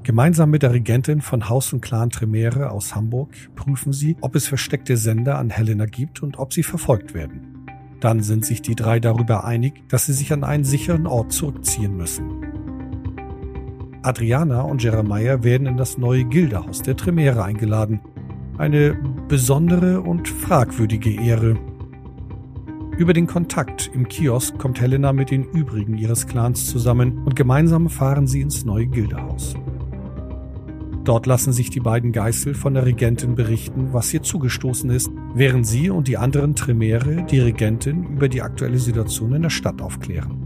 Gemeinsam 0.03 0.50
mit 0.50 0.63
der 0.63 0.73
Regentin 0.73 1.21
von 1.21 1.47
Haus 1.47 1.71
und 1.71 1.79
Clan 1.79 2.09
Tremere 2.09 2.71
aus 2.71 2.93
Hamburg 2.93 3.29
prüfen 3.55 3.93
sie, 3.93 4.17
ob 4.19 4.35
es 4.35 4.47
versteckte 4.47 4.97
Sender 4.97 5.38
an 5.38 5.50
Helena 5.50 5.85
gibt 5.85 6.21
und 6.21 6.38
ob 6.39 6.51
sie 6.51 6.63
verfolgt 6.63 7.13
werden. 7.13 7.65
Dann 8.01 8.21
sind 8.21 8.43
sich 8.43 8.62
die 8.62 8.75
drei 8.75 9.00
darüber 9.00 9.45
einig, 9.45 9.88
dass 9.88 10.07
sie 10.07 10.13
sich 10.13 10.33
an 10.33 10.43
einen 10.43 10.65
sicheren 10.65 11.07
Ort 11.07 11.31
zurückziehen 11.31 11.95
müssen. 11.95 12.72
Adriana 14.03 14.62
und 14.62 14.83
Jeremiah 14.83 15.43
werden 15.43 15.65
in 15.65 15.77
das 15.77 15.98
neue 15.98 16.25
Gildehaus 16.25 16.81
der 16.81 16.98
Tremere 16.98 17.43
eingeladen. 17.43 18.01
Eine 18.57 18.98
besondere 19.27 20.01
und 20.01 20.27
fragwürdige 20.27 21.10
Ehre. 21.10 21.57
Über 22.98 23.13
den 23.13 23.27
Kontakt 23.27 23.89
im 23.93 24.07
Kiosk 24.07 24.57
kommt 24.60 24.79
Helena 24.79 25.13
mit 25.13 25.31
den 25.31 25.45
übrigen 25.45 25.98
ihres 25.98 26.27
Clans 26.27 26.67
zusammen 26.67 27.24
und 27.25 27.36
gemeinsam 27.36 27.89
fahren 27.89 28.27
sie 28.27 28.41
ins 28.41 28.65
neue 28.65 28.88
Gildehaus. 28.88 29.55
Dort 31.05 31.25
lassen 31.25 31.51
sich 31.51 31.69
die 31.69 31.79
beiden 31.79 32.12
Geißel 32.12 32.53
von 32.53 32.75
der 32.75 32.86
Regentin 32.86 33.36
berichten, 33.36 33.93
was 33.93 34.13
ihr 34.13 34.22
zugestoßen 34.22 34.89
ist, 34.89 35.12
während 35.33 35.65
sie 35.65 35.89
und 35.89 36.07
die 36.07 36.17
anderen 36.17 36.55
Tremere 36.55 37.24
die 37.24 37.39
Regentin 37.39 38.03
über 38.03 38.29
die 38.29 38.41
aktuelle 38.41 38.79
Situation 38.79 39.33
in 39.33 39.41
der 39.41 39.50
Stadt 39.50 39.81
aufklären. 39.81 40.42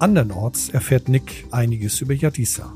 Andernorts 0.00 0.68
erfährt 0.68 1.08
Nick 1.08 1.46
einiges 1.50 2.00
über 2.00 2.14
Yadisa. 2.14 2.72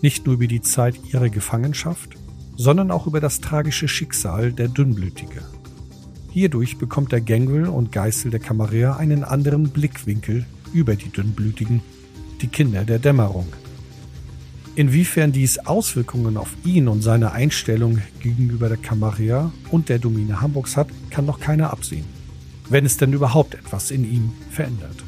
Nicht 0.00 0.24
nur 0.24 0.36
über 0.36 0.46
die 0.46 0.62
Zeit 0.62 0.98
ihrer 1.12 1.28
Gefangenschaft, 1.28 2.16
sondern 2.56 2.90
auch 2.90 3.06
über 3.06 3.20
das 3.20 3.42
tragische 3.42 3.88
Schicksal 3.88 4.52
der 4.52 4.68
Dünnblütige. 4.68 5.42
Hierdurch 6.30 6.78
bekommt 6.78 7.12
der 7.12 7.20
Gangrel 7.20 7.66
und 7.66 7.92
Geißel 7.92 8.30
der 8.30 8.40
Kamarea 8.40 8.96
einen 8.96 9.22
anderen 9.22 9.68
Blickwinkel 9.68 10.46
über 10.72 10.96
die 10.96 11.10
Dünnblütigen, 11.10 11.82
die 12.40 12.48
Kinder 12.48 12.84
der 12.84 12.98
Dämmerung. 12.98 13.48
Inwiefern 14.76 15.32
dies 15.32 15.58
Auswirkungen 15.58 16.38
auf 16.38 16.56
ihn 16.64 16.88
und 16.88 17.02
seine 17.02 17.32
Einstellung 17.32 17.98
gegenüber 18.20 18.68
der 18.68 18.78
Kamarea 18.78 19.52
und 19.70 19.90
der 19.90 19.98
Domäne 19.98 20.40
Hamburgs 20.40 20.76
hat, 20.76 20.88
kann 21.10 21.26
noch 21.26 21.40
keiner 21.40 21.70
absehen. 21.70 22.06
Wenn 22.70 22.86
es 22.86 22.96
denn 22.96 23.12
überhaupt 23.12 23.54
etwas 23.54 23.90
in 23.90 24.10
ihm 24.10 24.32
verändert. 24.50 25.07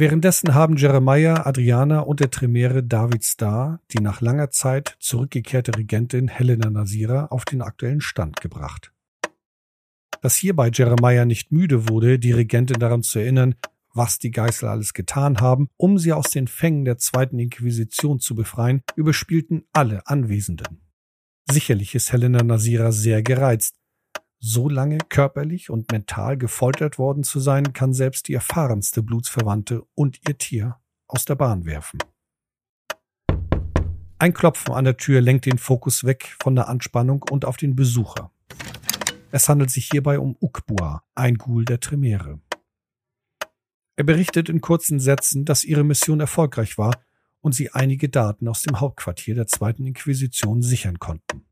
Währenddessen 0.00 0.54
haben 0.54 0.76
Jeremiah, 0.76 1.44
Adriana 1.44 1.98
und 1.98 2.20
der 2.20 2.30
Tremere 2.30 2.84
David 2.84 3.24
Starr 3.24 3.80
die 3.90 3.98
nach 3.98 4.20
langer 4.20 4.48
Zeit 4.52 4.96
zurückgekehrte 5.00 5.76
Regentin 5.76 6.28
Helena 6.28 6.70
Nasira 6.70 7.26
auf 7.26 7.44
den 7.44 7.62
aktuellen 7.62 8.00
Stand 8.00 8.40
gebracht. 8.40 8.92
Dass 10.22 10.36
hierbei 10.36 10.70
Jeremiah 10.72 11.24
nicht 11.24 11.50
müde 11.50 11.88
wurde, 11.88 12.20
die 12.20 12.30
Regentin 12.30 12.78
daran 12.78 13.02
zu 13.02 13.18
erinnern, 13.18 13.56
was 13.92 14.20
die 14.20 14.30
Geißel 14.30 14.68
alles 14.68 14.94
getan 14.94 15.40
haben, 15.40 15.68
um 15.76 15.98
sie 15.98 16.12
aus 16.12 16.30
den 16.30 16.46
Fängen 16.46 16.84
der 16.84 16.98
zweiten 16.98 17.40
Inquisition 17.40 18.20
zu 18.20 18.36
befreien, 18.36 18.82
überspielten 18.94 19.64
alle 19.72 20.06
Anwesenden. 20.06 20.80
Sicherlich 21.50 21.96
ist 21.96 22.12
Helena 22.12 22.44
Nasira 22.44 22.92
sehr 22.92 23.24
gereizt, 23.24 23.77
so 24.40 24.68
lange 24.68 24.98
körperlich 25.08 25.70
und 25.70 25.90
mental 25.90 26.36
gefoltert 26.36 26.98
worden 26.98 27.24
zu 27.24 27.40
sein, 27.40 27.72
kann 27.72 27.92
selbst 27.92 28.28
die 28.28 28.34
erfahrenste 28.34 29.02
Blutsverwandte 29.02 29.82
und 29.94 30.20
ihr 30.28 30.38
Tier 30.38 30.76
aus 31.06 31.24
der 31.24 31.34
Bahn 31.34 31.64
werfen. 31.64 31.98
Ein 34.20 34.34
Klopfen 34.34 34.74
an 34.74 34.84
der 34.84 34.96
Tür 34.96 35.20
lenkt 35.20 35.46
den 35.46 35.58
Fokus 35.58 36.04
weg 36.04 36.36
von 36.42 36.54
der 36.54 36.68
Anspannung 36.68 37.24
und 37.30 37.44
auf 37.44 37.56
den 37.56 37.76
Besucher. 37.76 38.32
Es 39.30 39.48
handelt 39.48 39.70
sich 39.70 39.88
hierbei 39.90 40.18
um 40.18 40.36
Ukbua, 40.40 41.04
ein 41.14 41.36
Ghoul 41.36 41.64
der 41.64 41.80
Tremere. 41.80 42.40
Er 43.96 44.04
berichtet 44.04 44.48
in 44.48 44.60
kurzen 44.60 45.00
Sätzen, 45.00 45.44
dass 45.44 45.64
ihre 45.64 45.84
Mission 45.84 46.20
erfolgreich 46.20 46.78
war 46.78 46.92
und 47.40 47.54
sie 47.54 47.70
einige 47.72 48.08
Daten 48.08 48.48
aus 48.48 48.62
dem 48.62 48.80
Hauptquartier 48.80 49.34
der 49.34 49.46
zweiten 49.46 49.86
Inquisition 49.86 50.62
sichern 50.62 50.98
konnten. 50.98 51.47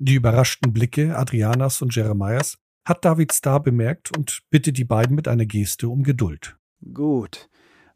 Die 0.00 0.14
überraschten 0.14 0.72
Blicke 0.72 1.16
Adrianas 1.16 1.82
und 1.82 1.94
Jeremias 1.94 2.56
hat 2.84 3.04
David 3.04 3.34
Starr 3.34 3.60
bemerkt 3.60 4.16
und 4.16 4.42
bittet 4.48 4.78
die 4.78 4.84
beiden 4.84 5.16
mit 5.16 5.26
einer 5.26 5.44
Geste 5.44 5.88
um 5.88 6.04
Geduld. 6.04 6.56
Gut. 6.94 7.48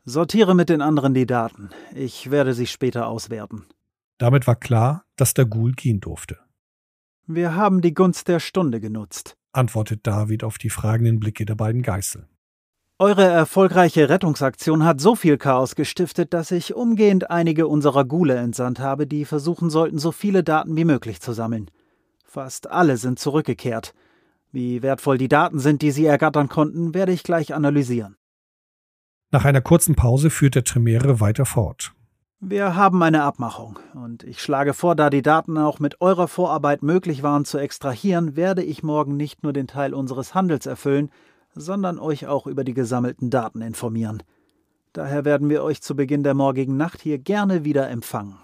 Sortiere 0.05 0.57
mit 0.57 0.69
den 0.69 0.83
anderen 0.83 1.15
die 1.15 1.27
Daten. 1.27 1.71
Ich 1.95 2.33
werde 2.33 2.55
sie 2.55 2.67
später 2.67 3.07
auswerten. 3.07 3.67
Damit 4.19 4.49
war 4.49 4.57
klar, 4.57 5.05
dass 5.15 5.33
der 5.33 5.47
Ghoul 5.47 5.73
gehen 5.73 6.01
durfte. 6.01 6.39
Wir 7.29 7.55
haben 7.55 7.81
die 7.81 7.95
Gunst 7.95 8.27
der 8.27 8.41
Stunde 8.41 8.81
genutzt, 8.81 9.37
antwortet 9.53 10.05
David 10.05 10.43
auf 10.43 10.59
die 10.59 10.71
fragenden 10.71 11.21
Blicke 11.21 11.47
der 11.47 11.55
beiden 11.55 11.83
Geißel. 11.83 12.27
Eure 12.99 13.25
erfolgreiche 13.25 14.09
Rettungsaktion 14.09 14.85
hat 14.85 15.01
so 15.01 15.15
viel 15.15 15.39
Chaos 15.39 15.77
gestiftet, 15.77 16.35
dass 16.35 16.51
ich 16.51 16.75
umgehend 16.75 17.31
einige 17.31 17.69
unserer 17.69 18.05
Gule 18.05 18.35
entsandt 18.35 18.81
habe, 18.81 19.07
die 19.07 19.25
versuchen 19.25 19.71
sollten, 19.71 19.99
so 19.99 20.11
viele 20.11 20.43
Daten 20.43 20.77
wie 20.77 20.85
möglich 20.85 21.21
zu 21.21 21.33
sammeln. 21.33 21.71
Fast 22.33 22.71
alle 22.71 22.97
sind 22.97 23.19
zurückgekehrt. 23.19 23.93
Wie 24.53 24.81
wertvoll 24.81 25.19
die 25.19 25.29
Daten 25.29 25.59
sind, 25.59 25.83
die 25.83 25.91
sie 25.91 26.07
ergattern 26.07 26.49
konnten, 26.49 26.95
werde 26.95 27.13
ich 27.13 27.25
gleich 27.25 27.53
analysieren. 27.53 28.17
Nach 29.31 29.45
einer 29.45 29.61
kurzen 29.61 29.97
Pause 29.97 30.31
führt 30.31 30.55
der 30.55 30.65
Tremere 30.65 31.21
weiter 31.21 31.45
fort. 31.45 31.93
Wir 32.41 32.75
haben 32.75 33.03
eine 33.03 33.25
Abmachung, 33.25 33.79
und 33.93 34.25
ich 34.25 34.41
schlage 34.41 34.73
vor, 34.73 34.97
da 34.97 35.11
die 35.11 35.21
Daten 35.21 35.59
auch 35.59 35.79
mit 35.79 36.01
eurer 36.01 36.27
Vorarbeit 36.27 36.83
möglich 36.83 37.23
waren 37.23 37.45
zu 37.45 37.59
extrahieren, 37.59 38.35
werde 38.35 38.63
ich 38.63 38.83
morgen 38.83 39.19
nicht 39.19 39.43
nur 39.43 39.53
den 39.53 39.67
Teil 39.67 39.93
unseres 39.93 40.35
Handels 40.35 40.65
erfüllen, 40.65 41.11
sondern 41.55 41.99
euch 41.99 42.29
auch 42.29 42.47
über 42.47 42.65
die 42.65 42.73
gesammelten 42.73 43.29
Daten 43.29 43.61
informieren. 43.61 44.23
Daher 44.95 45.27
werden 45.27 45.51
wir 45.51 45.63
euch 45.63 45.83
zu 45.83 45.95
Beginn 45.95 46.23
der 46.23 46.33
morgigen 46.33 46.79
Nacht 46.79 47.03
hier 47.03 47.19
gerne 47.19 47.67
wieder 47.67 47.91
empfangen. 47.91 48.39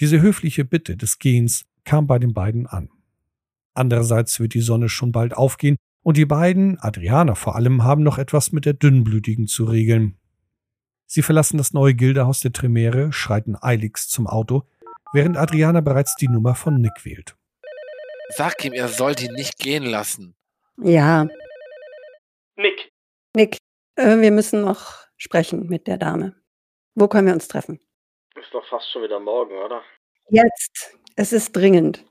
Diese 0.00 0.20
höfliche 0.20 0.64
Bitte 0.64 0.96
des 0.96 1.20
Gehens 1.20 1.64
kam 1.88 2.06
bei 2.06 2.18
den 2.18 2.34
beiden 2.34 2.66
an. 2.66 2.90
Andererseits 3.74 4.40
wird 4.40 4.52
die 4.52 4.60
Sonne 4.60 4.88
schon 4.88 5.10
bald 5.10 5.34
aufgehen, 5.34 5.76
und 6.02 6.16
die 6.16 6.26
beiden, 6.26 6.78
Adriana 6.78 7.34
vor 7.34 7.56
allem, 7.56 7.82
haben 7.82 8.02
noch 8.02 8.18
etwas 8.18 8.52
mit 8.52 8.64
der 8.64 8.74
Dünnblütigen 8.74 9.46
zu 9.46 9.64
regeln. 9.64 10.18
Sie 11.06 11.22
verlassen 11.22 11.58
das 11.58 11.72
neue 11.72 11.94
Gildehaus 11.94 12.40
der 12.40 12.52
Tremere, 12.52 13.12
schreiten 13.12 13.56
eiligst 13.60 14.10
zum 14.10 14.26
Auto, 14.26 14.62
während 15.12 15.36
Adriana 15.36 15.80
bereits 15.80 16.14
die 16.16 16.28
Nummer 16.28 16.54
von 16.54 16.80
Nick 16.80 17.04
wählt. 17.04 17.36
Sag 18.28 18.64
ihm, 18.64 18.74
er 18.74 18.88
soll 18.88 19.14
die 19.14 19.28
nicht 19.28 19.58
gehen 19.58 19.84
lassen. 19.84 20.36
Ja, 20.76 21.26
Nick. 22.56 22.92
Nick, 23.34 23.56
äh, 23.96 24.20
wir 24.20 24.30
müssen 24.30 24.60
noch 24.60 25.06
sprechen 25.16 25.68
mit 25.68 25.86
der 25.86 25.96
Dame. 25.96 26.34
Wo 26.94 27.08
können 27.08 27.28
wir 27.28 27.34
uns 27.34 27.48
treffen? 27.48 27.80
Ist 28.34 28.52
doch 28.52 28.66
fast 28.68 28.90
schon 28.90 29.02
wieder 29.02 29.20
morgen, 29.20 29.56
oder? 29.56 29.82
Jetzt. 30.28 30.98
Es 31.18 31.32
ist 31.32 31.50
dringend. 31.50 32.04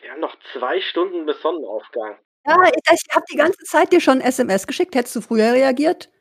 Wir 0.00 0.12
haben 0.12 0.20
noch 0.20 0.36
zwei 0.52 0.80
Stunden 0.80 1.26
bis 1.26 1.42
Sonnenaufgang. 1.42 2.16
Ja, 2.46 2.56
ich, 2.62 3.02
habe 3.12 3.24
die 3.28 3.36
ganze 3.36 3.58
Zeit 3.64 3.92
dir 3.92 4.00
schon 4.00 4.20
SMS 4.20 4.68
geschickt. 4.68 4.94
Hättest 4.94 5.16
du 5.16 5.20
früher 5.20 5.52
reagiert? 5.52 6.12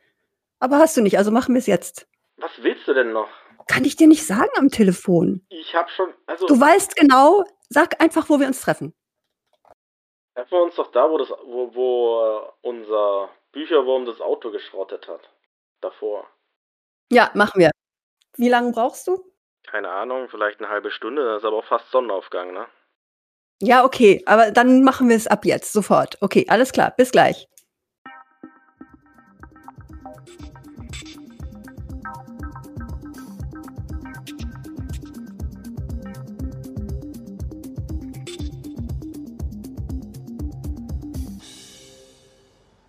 Aber 0.58 0.80
hast 0.80 0.98
du 0.98 1.02
nicht, 1.02 1.20
also 1.20 1.30
machen 1.30 1.54
wir 1.54 1.60
es 1.60 1.68
jetzt. 1.68 2.08
Was 2.38 2.50
willst 2.58 2.88
du 2.88 2.96
denn 2.96 3.14
noch? 3.14 3.30
Kann 3.68 3.86
ich 3.86 3.96
dir 3.96 4.08
nicht 4.08 4.26
sagen 4.26 4.50
am 4.58 4.70
Telefon. 4.70 5.46
Ich 5.50 5.76
hab 5.76 5.92
schon, 5.92 6.16
also 6.26 6.48
Du 6.48 6.60
weißt 6.60 6.96
genau, 6.96 7.44
sag 7.70 8.02
einfach, 8.02 8.28
wo 8.28 8.40
wir 8.40 8.48
uns 8.48 8.62
treffen. 8.62 8.96
treffen 10.34 10.52
wir 10.52 10.64
uns 10.64 10.76
doch 10.76 10.92
da, 10.92 11.12
wo 11.12 11.20
das, 11.20 11.30
wo, 11.30 11.76
wo 11.76 12.24
äh, 12.24 12.68
unser 12.68 13.30
Bücherwurm 13.52 14.08
das 14.08 14.20
Auto 14.20 14.50
geschrottet 14.50 15.08
hat. 15.08 15.30
Davor. 15.80 16.28
Ja, 17.12 17.30
machen 17.36 17.60
wir. 17.60 17.70
Wie 18.36 18.50
lange 18.50 18.72
brauchst 18.72 19.08
du? 19.08 19.31
Keine 19.70 19.90
Ahnung, 19.90 20.28
vielleicht 20.30 20.60
eine 20.60 20.70
halbe 20.70 20.92
Stunde, 20.92 21.24
das 21.24 21.44
ist 21.44 21.46
aber 21.46 21.58
auch 21.58 21.66
fast 21.66 21.90
Sonnenaufgang, 21.92 22.54
ne? 22.54 22.66
Ja, 23.62 23.86
okay, 23.86 24.24
aber 24.26 24.52
dann 24.52 24.84
machen 24.84 25.08
wir 25.08 25.16
es 25.16 25.28
ab 25.28 25.46
jetzt, 25.46 25.72
sofort. 25.72 26.18
Okay, 26.20 26.46
alles 26.50 26.72
klar, 26.72 26.94
bis 26.98 27.12
gleich. 27.12 27.48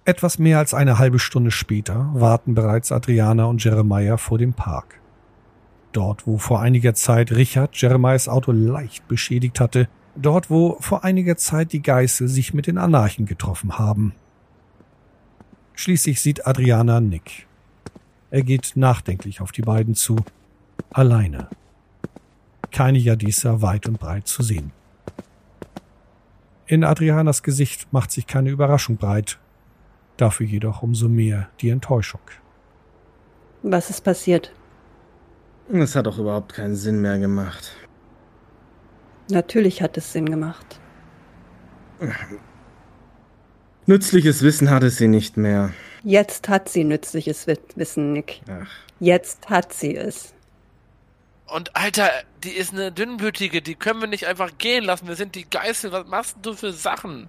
Etwas 0.04 0.38
mehr 0.38 0.58
als 0.58 0.74
eine 0.74 0.98
halbe 0.98 1.18
Stunde 1.18 1.50
später 1.50 2.10
warten 2.12 2.54
bereits 2.54 2.90
Adriana 2.90 3.44
und 3.44 3.62
Jeremiah 3.62 4.16
vor 4.16 4.36
dem 4.38 4.52
Park. 4.52 5.01
Dort, 5.92 6.26
wo 6.26 6.38
vor 6.38 6.60
einiger 6.60 6.94
Zeit 6.94 7.32
Richard 7.32 7.76
Jeremiahs 7.76 8.28
Auto 8.28 8.52
leicht 8.52 9.06
beschädigt 9.08 9.60
hatte, 9.60 9.88
dort, 10.16 10.50
wo 10.50 10.76
vor 10.80 11.04
einiger 11.04 11.36
Zeit 11.36 11.72
die 11.72 11.82
Geißel 11.82 12.28
sich 12.28 12.54
mit 12.54 12.66
den 12.66 12.78
Anarchen 12.78 13.26
getroffen 13.26 13.78
haben. 13.78 14.14
Schließlich 15.74 16.20
sieht 16.20 16.46
Adriana 16.46 17.00
Nick. 17.00 17.46
Er 18.30 18.42
geht 18.42 18.72
nachdenklich 18.74 19.40
auf 19.42 19.52
die 19.52 19.62
beiden 19.62 19.94
zu, 19.94 20.16
alleine. 20.90 21.48
Keine 22.70 22.98
Jadisa 22.98 23.60
weit 23.60 23.86
und 23.86 23.98
breit 23.98 24.26
zu 24.26 24.42
sehen. 24.42 24.72
In 26.66 26.84
Adrianas 26.84 27.42
Gesicht 27.42 27.92
macht 27.92 28.10
sich 28.10 28.26
keine 28.26 28.48
Überraschung 28.48 28.96
breit, 28.96 29.38
dafür 30.16 30.46
jedoch 30.46 30.82
umso 30.82 31.08
mehr 31.08 31.50
die 31.60 31.68
Enttäuschung. 31.68 32.22
Was 33.62 33.90
ist 33.90 34.00
passiert? 34.02 34.52
Das 35.68 35.96
hat 35.96 36.06
doch 36.06 36.18
überhaupt 36.18 36.52
keinen 36.54 36.76
Sinn 36.76 37.00
mehr 37.00 37.18
gemacht. 37.18 37.72
Natürlich 39.30 39.80
hat 39.82 39.96
es 39.96 40.12
Sinn 40.12 40.26
gemacht. 40.28 40.80
Nützliches 43.86 44.42
Wissen 44.42 44.70
hatte 44.70 44.90
sie 44.90 45.08
nicht 45.08 45.36
mehr. 45.36 45.70
Jetzt 46.04 46.48
hat 46.48 46.68
sie 46.68 46.84
nützliches 46.84 47.46
Wi- 47.46 47.58
Wissen, 47.76 48.12
Nick. 48.12 48.40
Ach, 48.48 48.68
Jetzt 49.00 49.48
hat 49.48 49.72
sie 49.72 49.96
es. 49.96 50.34
Und 51.46 51.76
Alter, 51.76 52.08
die 52.44 52.50
ist 52.52 52.72
eine 52.72 52.90
dünnblütige, 52.92 53.62
die 53.62 53.74
können 53.74 54.00
wir 54.00 54.08
nicht 54.08 54.26
einfach 54.26 54.50
gehen 54.58 54.84
lassen. 54.84 55.06
Wir 55.08 55.16
sind 55.16 55.34
die 55.34 55.48
Geißel. 55.48 55.92
Was 55.92 56.06
machst 56.06 56.36
du 56.42 56.54
für 56.54 56.72
Sachen? 56.72 57.28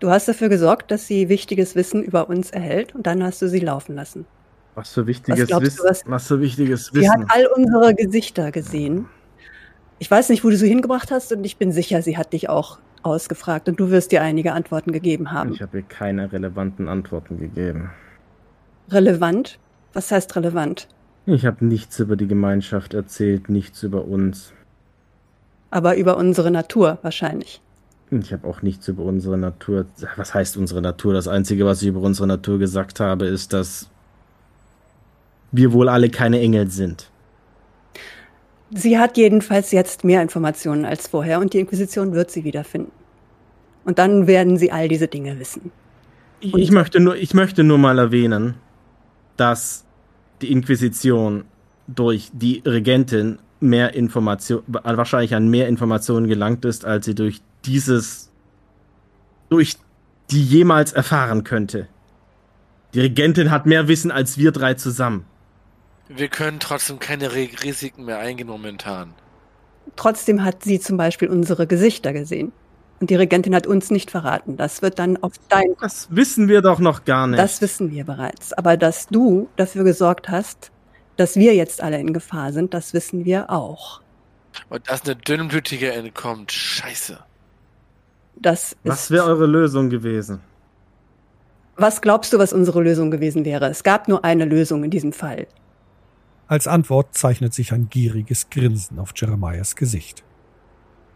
Du 0.00 0.10
hast 0.10 0.26
dafür 0.28 0.48
gesorgt, 0.48 0.90
dass 0.90 1.06
sie 1.06 1.28
wichtiges 1.28 1.74
Wissen 1.74 2.02
über 2.02 2.28
uns 2.28 2.50
erhält 2.50 2.94
und 2.94 3.06
dann 3.06 3.22
hast 3.22 3.40
du 3.42 3.48
sie 3.48 3.60
laufen 3.60 3.94
lassen. 3.94 4.26
Was 4.74 4.92
für 4.92 5.06
wichtiges 5.06 5.48
du, 5.48 5.60
Wissen. 5.60 5.84
was- 5.88 6.02
Was 6.06 6.26
für 6.28 6.40
wichtiges 6.40 6.90
Sie 6.92 7.08
hat 7.08 7.18
Wissen. 7.20 7.30
all 7.30 7.46
unsere 7.56 7.94
Gesichter 7.94 8.50
gesehen. 8.52 9.06
Ich 9.98 10.10
weiß 10.10 10.30
nicht, 10.30 10.42
wo 10.44 10.50
du 10.50 10.56
sie 10.56 10.68
hingebracht 10.68 11.10
hast 11.10 11.32
und 11.32 11.44
ich 11.44 11.56
bin 11.58 11.70
sicher, 11.72 12.02
sie 12.02 12.16
hat 12.16 12.32
dich 12.32 12.48
auch 12.48 12.78
ausgefragt 13.02 13.68
und 13.68 13.78
du 13.78 13.90
wirst 13.90 14.12
dir 14.12 14.22
einige 14.22 14.52
Antworten 14.52 14.92
gegeben 14.92 15.30
haben. 15.32 15.52
Ich 15.52 15.62
habe 15.62 15.78
ihr 15.78 15.84
keine 15.84 16.32
relevanten 16.32 16.88
Antworten 16.88 17.38
gegeben. 17.38 17.90
Relevant? 18.90 19.58
Was 19.92 20.10
heißt 20.10 20.34
relevant? 20.36 20.88
Ich 21.26 21.46
habe 21.46 21.64
nichts 21.64 21.98
über 22.00 22.16
die 22.16 22.26
Gemeinschaft 22.26 22.94
erzählt, 22.94 23.48
nichts 23.48 23.82
über 23.82 24.04
uns. 24.06 24.52
Aber 25.70 25.96
über 25.96 26.16
unsere 26.16 26.50
Natur 26.50 26.98
wahrscheinlich. 27.02 27.60
Ich 28.10 28.32
habe 28.32 28.46
auch 28.46 28.60
nichts 28.62 28.88
über 28.88 29.04
unsere 29.04 29.38
Natur. 29.38 29.86
Was 30.16 30.34
heißt 30.34 30.56
unsere 30.56 30.82
Natur? 30.82 31.14
Das 31.14 31.28
Einzige, 31.28 31.64
was 31.64 31.80
ich 31.82 31.88
über 31.88 32.00
unsere 32.00 32.26
Natur 32.26 32.58
gesagt 32.58 33.00
habe, 33.00 33.26
ist, 33.26 33.52
dass 33.52 33.88
wir 35.52 35.72
wohl 35.72 35.88
alle 35.88 36.08
keine 36.08 36.40
Engel 36.40 36.70
sind. 36.70 37.10
Sie 38.74 38.98
hat 38.98 39.18
jedenfalls 39.18 39.70
jetzt 39.70 40.02
mehr 40.02 40.22
Informationen 40.22 40.86
als 40.86 41.06
vorher 41.06 41.40
und 41.40 41.52
die 41.52 41.60
Inquisition 41.60 42.14
wird 42.14 42.30
sie 42.30 42.42
wiederfinden. 42.44 42.90
Und 43.84 43.98
dann 43.98 44.26
werden 44.26 44.56
sie 44.56 44.72
all 44.72 44.88
diese 44.88 45.08
Dinge 45.08 45.38
wissen. 45.38 45.70
Ich, 46.40 46.54
ich, 46.54 46.70
möchte 46.70 46.98
nur, 46.98 47.16
ich 47.16 47.34
möchte 47.34 47.64
nur 47.64 47.78
mal 47.78 47.98
erwähnen, 47.98 48.54
dass 49.36 49.84
die 50.40 50.50
Inquisition 50.50 51.44
durch 51.86 52.30
die 52.32 52.62
Regentin 52.64 53.38
mehr 53.60 53.94
Information, 53.94 54.62
wahrscheinlich 54.66 55.34
an 55.34 55.48
mehr 55.48 55.68
Informationen 55.68 56.26
gelangt 56.26 56.64
ist, 56.64 56.84
als 56.84 57.04
sie 57.04 57.14
durch 57.14 57.40
dieses, 57.64 58.30
durch 59.50 59.76
die 60.30 60.42
jemals 60.42 60.92
erfahren 60.92 61.44
könnte. 61.44 61.88
Die 62.94 63.00
Regentin 63.00 63.50
hat 63.50 63.66
mehr 63.66 63.88
Wissen 63.88 64.10
als 64.10 64.38
wir 64.38 64.52
drei 64.52 64.74
zusammen. 64.74 65.24
Wir 66.14 66.28
können 66.28 66.60
trotzdem 66.60 66.98
keine 66.98 67.32
Risiken 67.32 68.04
mehr 68.04 68.18
eingehen 68.18 68.48
momentan. 68.48 69.14
Trotzdem 69.96 70.44
hat 70.44 70.62
sie 70.62 70.80
zum 70.80 70.96
Beispiel 70.96 71.28
unsere 71.28 71.66
Gesichter 71.66 72.12
gesehen. 72.12 72.52
Und 73.00 73.10
die 73.10 73.16
Regentin 73.16 73.54
hat 73.54 73.66
uns 73.66 73.90
nicht 73.90 74.12
verraten. 74.12 74.56
Das 74.56 74.80
wird 74.80 74.98
dann 74.98 75.16
auf 75.16 75.32
dein. 75.48 75.74
Das 75.80 76.08
wissen 76.10 76.48
wir 76.48 76.62
doch 76.62 76.78
noch 76.78 77.04
gar 77.04 77.26
nicht. 77.26 77.40
Das 77.40 77.60
wissen 77.60 77.90
wir 77.90 78.04
bereits. 78.04 78.52
Aber 78.52 78.76
dass 78.76 79.08
du 79.08 79.48
dafür 79.56 79.82
gesorgt 79.82 80.28
hast, 80.28 80.70
dass 81.16 81.34
wir 81.36 81.54
jetzt 81.54 81.82
alle 81.82 81.98
in 81.98 82.12
Gefahr 82.12 82.52
sind, 82.52 82.74
das 82.74 82.94
wissen 82.94 83.24
wir 83.24 83.50
auch. 83.50 84.00
Und 84.68 84.88
dass 84.88 85.04
eine 85.04 85.16
dünnblütige 85.16 85.92
entkommt. 85.92 86.52
Scheiße. 86.52 87.18
Das 88.36 88.76
Was 88.84 89.10
wäre 89.10 89.26
eure 89.26 89.46
Lösung 89.46 89.90
gewesen? 89.90 90.40
Was 91.76 92.02
glaubst 92.02 92.32
du, 92.32 92.38
was 92.38 92.52
unsere 92.52 92.82
Lösung 92.82 93.10
gewesen 93.10 93.44
wäre? 93.44 93.66
Es 93.68 93.82
gab 93.82 94.06
nur 94.06 94.24
eine 94.24 94.44
Lösung 94.44 94.84
in 94.84 94.90
diesem 94.90 95.12
Fall. 95.12 95.46
Als 96.52 96.68
Antwort 96.68 97.14
zeichnet 97.16 97.54
sich 97.54 97.72
ein 97.72 97.88
gieriges 97.88 98.50
Grinsen 98.50 98.98
auf 98.98 99.12
Jeremiahs 99.16 99.74
Gesicht. 99.74 100.22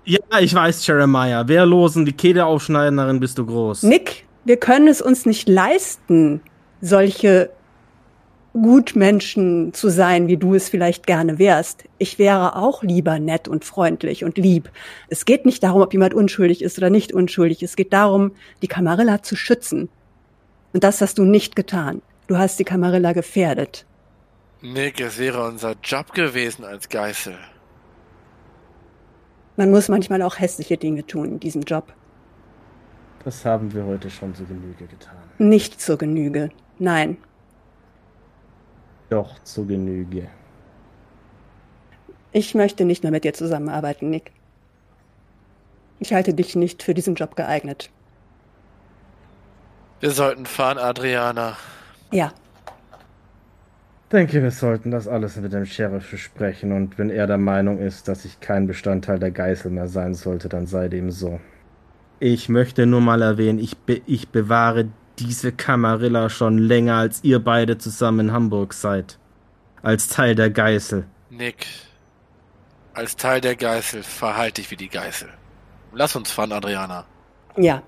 Ja, 0.06 0.18
ich 0.40 0.54
weiß, 0.54 0.86
Jeremiah. 0.86 1.46
Wehrlosen, 1.46 2.06
die 2.06 2.14
Kehle 2.14 2.46
aufschneiden, 2.46 2.96
darin 2.96 3.20
bist 3.20 3.36
du 3.36 3.44
groß. 3.44 3.82
Nick, 3.82 4.24
wir 4.46 4.56
können 4.56 4.88
es 4.88 5.02
uns 5.02 5.26
nicht 5.26 5.46
leisten, 5.46 6.40
solche 6.80 7.50
Gutmenschen 8.54 9.74
zu 9.74 9.90
sein, 9.90 10.26
wie 10.26 10.38
du 10.38 10.54
es 10.54 10.70
vielleicht 10.70 11.06
gerne 11.06 11.38
wärst. 11.38 11.84
Ich 11.98 12.18
wäre 12.18 12.56
auch 12.56 12.82
lieber 12.82 13.18
nett 13.18 13.46
und 13.46 13.62
freundlich 13.62 14.24
und 14.24 14.38
lieb. 14.38 14.70
Es 15.10 15.26
geht 15.26 15.44
nicht 15.44 15.62
darum, 15.62 15.82
ob 15.82 15.92
jemand 15.92 16.14
unschuldig 16.14 16.62
ist 16.62 16.78
oder 16.78 16.88
nicht 16.88 17.12
unschuldig. 17.12 17.62
Es 17.62 17.76
geht 17.76 17.92
darum, 17.92 18.32
die 18.62 18.68
Kamarilla 18.68 19.22
zu 19.22 19.36
schützen. 19.36 19.90
Und 20.72 20.82
das 20.82 21.02
hast 21.02 21.18
du 21.18 21.24
nicht 21.24 21.56
getan. 21.56 22.00
Du 22.26 22.38
hast 22.38 22.58
die 22.58 22.64
Kamarilla 22.64 23.12
gefährdet. 23.12 23.84
Nick, 24.62 25.00
es 25.00 25.18
wäre 25.18 25.44
unser 25.44 25.74
Job 25.82 26.12
gewesen 26.12 26.64
als 26.64 26.88
Geißel. 26.88 27.36
Man 29.56 29.70
muss 29.70 29.88
manchmal 29.88 30.22
auch 30.22 30.38
hässliche 30.38 30.76
Dinge 30.76 31.06
tun 31.06 31.32
in 31.32 31.40
diesem 31.40 31.62
Job. 31.62 31.92
Das 33.24 33.44
haben 33.44 33.72
wir 33.72 33.84
heute 33.84 34.10
schon 34.10 34.34
zur 34.34 34.46
Genüge 34.46 34.86
getan. 34.86 35.16
Nicht 35.38 35.80
zur 35.80 35.98
Genüge. 35.98 36.50
Nein, 36.78 37.18
doch 39.08 39.38
zur 39.44 39.66
Genüge. 39.66 40.28
Ich 42.32 42.54
möchte 42.54 42.84
nicht 42.84 43.02
mehr 43.02 43.12
mit 43.12 43.24
dir 43.24 43.34
zusammenarbeiten, 43.34 44.10
Nick. 44.10 44.32
Ich 46.00 46.12
halte 46.12 46.34
dich 46.34 46.56
nicht 46.56 46.82
für 46.82 46.92
diesen 46.92 47.14
Job 47.14 47.36
geeignet. 47.36 47.90
Wir 50.00 50.10
sollten 50.10 50.44
fahren, 50.44 50.76
Adriana. 50.78 51.56
Ja. 52.12 52.32
Denke, 54.12 54.40
wir 54.40 54.52
sollten 54.52 54.92
das 54.92 55.08
alles 55.08 55.36
mit 55.36 55.52
dem 55.52 55.66
Sheriff 55.66 56.08
besprechen 56.10 56.70
und 56.70 56.96
wenn 56.96 57.10
er 57.10 57.26
der 57.26 57.38
Meinung 57.38 57.78
ist, 57.78 58.06
dass 58.06 58.24
ich 58.24 58.38
kein 58.38 58.68
Bestandteil 58.68 59.18
der 59.18 59.32
Geißel 59.32 59.70
mehr 59.72 59.88
sein 59.88 60.14
sollte, 60.14 60.48
dann 60.48 60.66
sei 60.66 60.86
dem 60.86 61.10
so. 61.10 61.40
Ich 62.20 62.48
möchte 62.48 62.86
nur 62.86 63.00
mal 63.00 63.20
erwähnen, 63.20 63.58
ich, 63.58 63.76
be 63.76 64.00
ich 64.06 64.28
bewahre 64.28 64.88
diese 65.18 65.50
Kamarilla 65.50 66.30
schon 66.30 66.58
länger 66.58 66.94
als 66.94 67.24
ihr 67.24 67.40
beide 67.40 67.78
zusammen 67.78 68.28
in 68.28 68.32
Hamburg 68.32 68.74
seid. 68.74 69.18
Als 69.82 70.08
Teil 70.08 70.36
der 70.36 70.50
Geißel. 70.50 71.04
Nick, 71.30 71.66
als 72.94 73.16
Teil 73.16 73.40
der 73.40 73.56
Geißel 73.56 74.04
verhalte 74.04 74.60
dich 74.60 74.70
wie 74.70 74.76
die 74.76 74.88
Geißel. 74.88 75.28
Lass 75.92 76.14
uns 76.14 76.30
fahren, 76.30 76.52
Adriana. 76.52 77.04
Ja, 77.56 77.82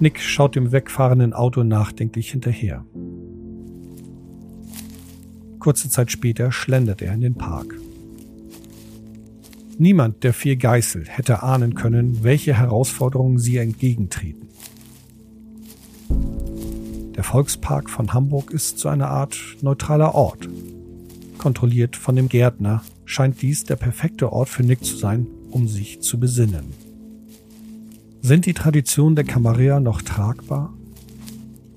Nick 0.00 0.20
schaut 0.20 0.54
dem 0.54 0.70
wegfahrenden 0.70 1.32
Auto 1.32 1.64
nachdenklich 1.64 2.30
hinterher. 2.30 2.84
Kurze 5.58 5.90
Zeit 5.90 6.12
später 6.12 6.52
schlendert 6.52 7.02
er 7.02 7.12
in 7.12 7.20
den 7.20 7.34
Park. 7.34 7.74
Niemand 9.76 10.24
der 10.24 10.32
vier 10.32 10.56
Geißel 10.56 11.04
hätte 11.06 11.42
ahnen 11.42 11.74
können, 11.74 12.22
welche 12.22 12.56
Herausforderungen 12.56 13.38
sie 13.38 13.58
entgegentreten. 13.58 14.48
Der 17.16 17.24
Volkspark 17.24 17.90
von 17.90 18.12
Hamburg 18.12 18.52
ist 18.52 18.78
so 18.78 18.88
eine 18.88 19.08
Art 19.08 19.36
neutraler 19.60 20.14
Ort. 20.14 20.48
Kontrolliert 21.38 21.96
von 21.96 22.14
dem 22.14 22.28
Gärtner 22.28 22.82
scheint 23.04 23.42
dies 23.42 23.64
der 23.64 23.76
perfekte 23.76 24.32
Ort 24.32 24.48
für 24.48 24.62
Nick 24.62 24.84
zu 24.84 24.96
sein, 24.96 25.26
um 25.50 25.66
sich 25.66 26.00
zu 26.00 26.20
besinnen. 26.20 26.87
Sind 28.28 28.44
die 28.44 28.52
Traditionen 28.52 29.16
der 29.16 29.24
Camarilla 29.24 29.80
noch 29.80 30.02
tragbar? 30.02 30.74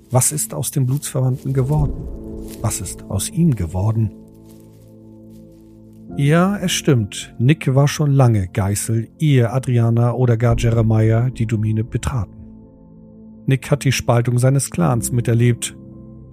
Was 0.09 0.33
ist 0.33 0.53
aus 0.53 0.69
den 0.69 0.85
Blutsverwandten 0.85 1.53
geworden? 1.53 1.93
Was 2.59 2.81
ist 2.81 3.03
aus 3.03 3.29
ihm 3.29 3.55
geworden? 3.55 4.11
Ja, 6.17 6.57
es 6.57 6.73
stimmt. 6.73 7.33
Nick 7.39 7.73
war 7.73 7.87
schon 7.87 8.11
lange 8.11 8.49
Geißel, 8.49 9.07
ehe 9.17 9.49
Adriana 9.49 10.11
oder 10.11 10.35
gar 10.35 10.57
Jeremiah 10.57 11.29
die 11.29 11.45
Domäne 11.45 11.85
betraten. 11.85 12.35
Nick 13.45 13.71
hat 13.71 13.85
die 13.85 13.93
Spaltung 13.93 14.37
seines 14.37 14.71
Clans 14.71 15.13
miterlebt, 15.13 15.77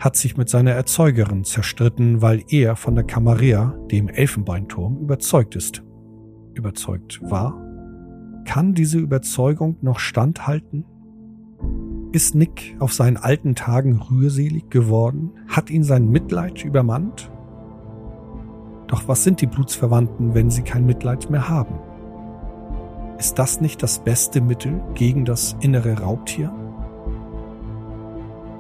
hat 0.01 0.17
sich 0.17 0.37
mit 0.37 0.49
seiner 0.49 0.73
Erzeugerin 0.73 1.45
zerstritten, 1.45 2.23
weil 2.23 2.43
er 2.49 2.75
von 2.75 2.97
der 2.97 3.05
Camarilla, 3.05 3.79
dem 3.93 4.09
Elfenbeinturm, 4.09 4.99
überzeugt 4.99 5.55
ist. 5.55 5.85
Überzeugt 6.55 7.21
war 7.23 7.68
kann 8.49 8.73
diese 8.73 8.99
Überzeugung 8.99 9.77
noch 9.83 9.99
standhalten? 9.99 10.87
Ist 12.13 12.35
Nick 12.35 12.77
auf 12.79 12.95
seinen 12.95 13.19
alten 13.19 13.55
Tagen 13.55 14.01
rührselig 14.01 14.71
geworden? 14.71 15.33
Hat 15.49 15.69
ihn 15.69 15.85
sein 15.85 16.09
Mitleid 16.09 16.65
übermannt? 16.65 17.31
Doch 18.87 19.07
was 19.07 19.23
sind 19.23 19.43
die 19.43 19.47
Blutsverwandten, 19.47 20.35
wenn 20.35 20.51
sie 20.51 20.63
kein 20.63 20.87
Mitleid 20.87 21.29
mehr 21.29 21.51
haben? 21.51 21.75
Ist 23.19 23.39
das 23.39 23.61
nicht 23.61 23.83
das 23.83 23.99
beste 23.99 24.41
Mittel 24.41 24.81
gegen 24.95 25.27
das 25.27 25.55
innere 25.61 26.01
Raubtier? 26.01 26.51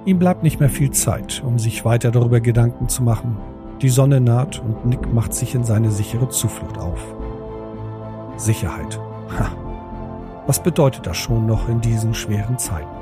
Ihm 0.05 0.18
bleibt 0.18 0.42
nicht 0.42 0.61
mehr 0.61 0.68
viel 0.68 0.90
Zeit, 0.90 1.42
um 1.46 1.59
sich 1.59 1.87
weiter 1.87 2.11
darüber 2.11 2.40
Gedanken 2.40 2.90
zu 2.90 3.03
machen. 3.03 3.38
Die 3.81 3.88
Sonne 3.88 4.20
naht 4.20 4.62
und 4.62 4.85
Nick 4.85 5.14
macht 5.14 5.33
sich 5.33 5.55
in 5.55 5.64
seine 5.64 5.90
sichere 5.90 6.29
Zuflucht 6.29 6.77
auf. 6.77 7.01
Sicherheit. 8.37 9.01
Ha. 9.38 9.67
Was 10.49 10.63
bedeutet 10.63 11.07
das 11.07 11.19
schon 11.19 11.45
noch 11.45 11.69
in 11.69 11.83
diesen 11.83 12.15
schweren 12.15 12.59
Zeiten? 12.59 12.98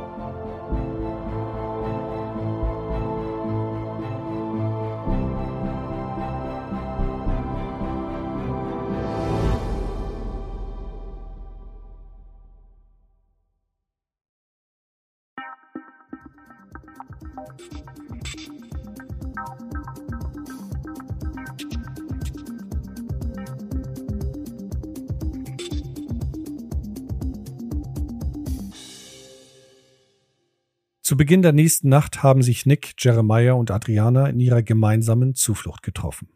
Beginn 31.27 31.43
der 31.43 31.53
nächsten 31.53 31.89
Nacht 31.89 32.23
haben 32.23 32.41
sich 32.41 32.67
Nick, 32.67 32.95
Jeremiah 32.99 33.55
und 33.55 33.73
Adriana 33.73 34.29
in 34.29 34.39
ihrer 34.39 34.62
gemeinsamen 34.62 35.35
Zuflucht 35.35 35.83
getroffen. 35.83 36.29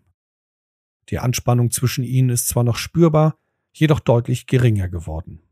Die 1.10 1.20
Anspannung 1.20 1.70
zwischen 1.70 2.02
ihnen 2.02 2.28
ist 2.28 2.48
zwar 2.48 2.64
noch 2.64 2.74
spürbar, 2.74 3.38
jedoch 3.72 4.00
deutlich 4.00 4.48
geringer 4.48 4.88
geworden. 4.88 5.42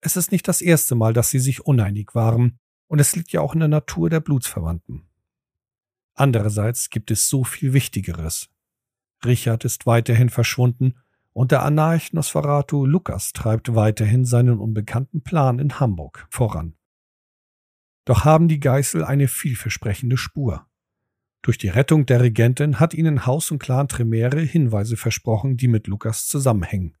Es 0.00 0.16
ist 0.16 0.30
nicht 0.30 0.46
das 0.46 0.60
erste 0.62 0.94
Mal, 0.94 1.12
dass 1.12 1.30
sie 1.30 1.40
sich 1.40 1.66
uneinig 1.66 2.14
waren, 2.14 2.60
und 2.86 3.00
es 3.00 3.16
liegt 3.16 3.32
ja 3.32 3.40
auch 3.40 3.54
in 3.54 3.58
der 3.58 3.68
Natur 3.68 4.08
der 4.08 4.20
Blutsverwandten. 4.20 5.08
Andererseits 6.14 6.88
gibt 6.88 7.10
es 7.10 7.28
so 7.28 7.42
viel 7.42 7.72
Wichtigeres. 7.72 8.48
Richard 9.24 9.64
ist 9.64 9.86
weiterhin 9.86 10.28
verschwunden 10.28 10.94
und 11.32 11.50
der 11.50 11.64
Anarch 11.64 12.12
Nosferatu 12.12 12.86
Lukas 12.86 13.32
treibt 13.32 13.74
weiterhin 13.74 14.24
seinen 14.24 14.60
unbekannten 14.60 15.20
Plan 15.24 15.58
in 15.58 15.80
Hamburg 15.80 16.28
voran. 16.30 16.76
Doch 18.04 18.24
haben 18.24 18.48
die 18.48 18.60
Geißel 18.60 19.04
eine 19.04 19.28
vielversprechende 19.28 20.16
Spur. 20.16 20.66
Durch 21.42 21.58
die 21.58 21.68
Rettung 21.68 22.06
der 22.06 22.20
Regentin 22.20 22.80
hat 22.80 22.92
ihnen 22.92 23.26
Haus 23.26 23.50
und 23.50 23.60
Clan 23.60 23.88
Tremere 23.88 24.40
Hinweise 24.40 24.96
versprochen, 24.96 25.56
die 25.56 25.68
mit 25.68 25.86
Lukas 25.86 26.26
zusammenhängen. 26.26 26.96